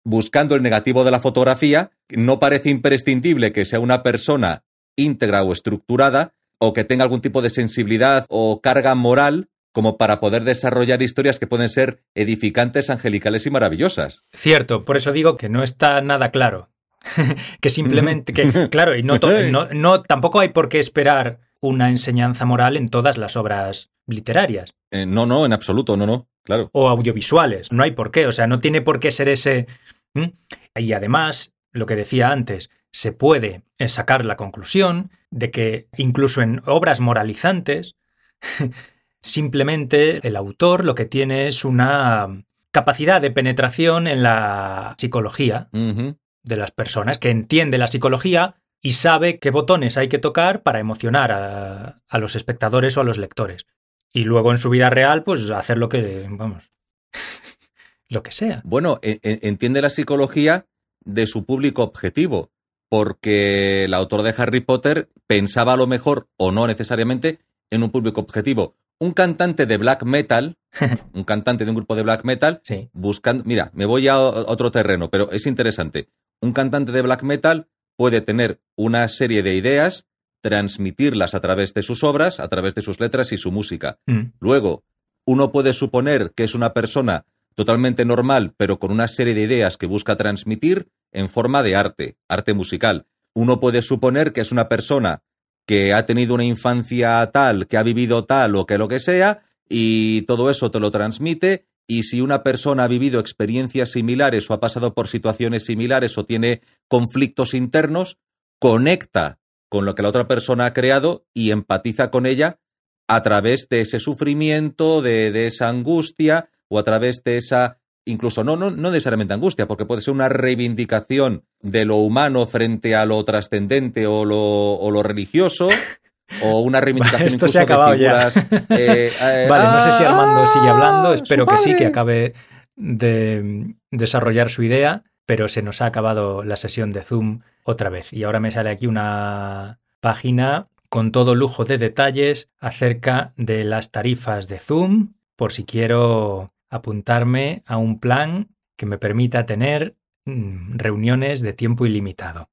[0.05, 4.65] Buscando el negativo de la fotografía, no parece imprescindible que sea una persona
[4.99, 10.19] íntegra o estructurada o que tenga algún tipo de sensibilidad o carga moral como para
[10.19, 14.25] poder desarrollar historias que pueden ser edificantes, angelicales y maravillosas.
[14.35, 16.71] Cierto, por eso digo que no está nada claro.
[17.61, 19.19] que simplemente, que claro, y no,
[19.53, 24.75] no, no- tampoco hay por qué esperar una enseñanza moral en todas las obras literarias
[24.91, 26.71] Eh, no, no, en absoluto, no, no, claro.
[26.73, 27.71] o audiovisuales.
[27.73, 29.67] No hay por qué, o sea, no tiene por qué ser ese...
[30.15, 30.31] ¿Mm?
[30.77, 36.63] Y además, lo que decía antes, se puede sacar la conclusión de que incluso en
[36.67, 37.95] obras moralizantes,
[39.23, 42.43] simplemente el autor lo que tiene es una
[42.73, 49.39] capacidad de penetración en la psicología de las personas, que entiende la psicología y sabe
[49.39, 53.67] qué botones hay que tocar para emocionar a, a los espectadores o a los lectores.
[54.13, 56.73] Y luego en su vida real, pues hacer lo que, vamos,
[58.09, 58.61] lo que sea.
[58.65, 60.67] Bueno, e- e- entiende la psicología
[61.05, 62.51] de su público objetivo,
[62.89, 67.39] porque el autor de Harry Potter pensaba a lo mejor, o no necesariamente,
[67.71, 68.75] en un público objetivo.
[68.99, 70.57] Un cantante de black metal,
[71.13, 72.89] un cantante de un grupo de black metal, Sí.
[72.93, 73.45] buscando.
[73.45, 76.09] Mira, me voy a otro terreno, pero es interesante.
[76.41, 80.07] Un cantante de black metal puede tener una serie de ideas,
[80.41, 83.99] transmitirlas a través de sus obras, a través de sus letras y su música.
[84.07, 84.85] Mm, Luego,
[85.27, 89.77] uno puede suponer que es una persona totalmente normal, pero con una serie de ideas
[89.77, 93.07] que busca transmitir en forma de arte, arte musical.
[93.35, 95.23] Uno puede suponer que es una persona
[95.67, 99.43] que ha tenido una infancia tal, que ha vivido tal o que lo que sea,
[99.69, 104.55] y todo eso te lo transmite, y si una persona ha vivido experiencias similares o
[104.55, 108.19] ha pasado por situaciones similares o tiene conflictos internos,
[108.59, 109.39] conecta
[109.69, 112.61] con lo que la otra persona ha creado y empatiza con ella
[113.09, 117.78] a través de ese sufrimiento, de, esa angustia, o a través de esa,
[118.09, 122.95] incluso no, no, no necesariamente angustia, porque puede ser una reivindicación de lo humano frente
[122.95, 125.69] a lo trascendente o lo, o lo religioso,
[126.43, 128.31] o una reivindicación Esto incluso se ha acabado de ya.
[128.31, 128.37] figuras.
[128.71, 130.11] eh, eh, Vale, no sé si ¡ah!
[130.11, 132.35] Armando sigue hablando, espero que sí, que acabe
[132.77, 138.13] de desarrollar su idea, pero se nos ha acabado la sesión de Zoom otra vez.
[138.13, 143.91] Y ahora me sale aquí una página con todo lujo de detalles acerca de las
[143.91, 150.77] tarifas de Zoom, por si quiero apuntarme a un plan que me permita tener mm,
[150.77, 152.51] reuniones de tiempo ilimitado.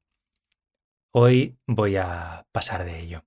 [1.11, 3.23] Hoy voy a pasar de ello.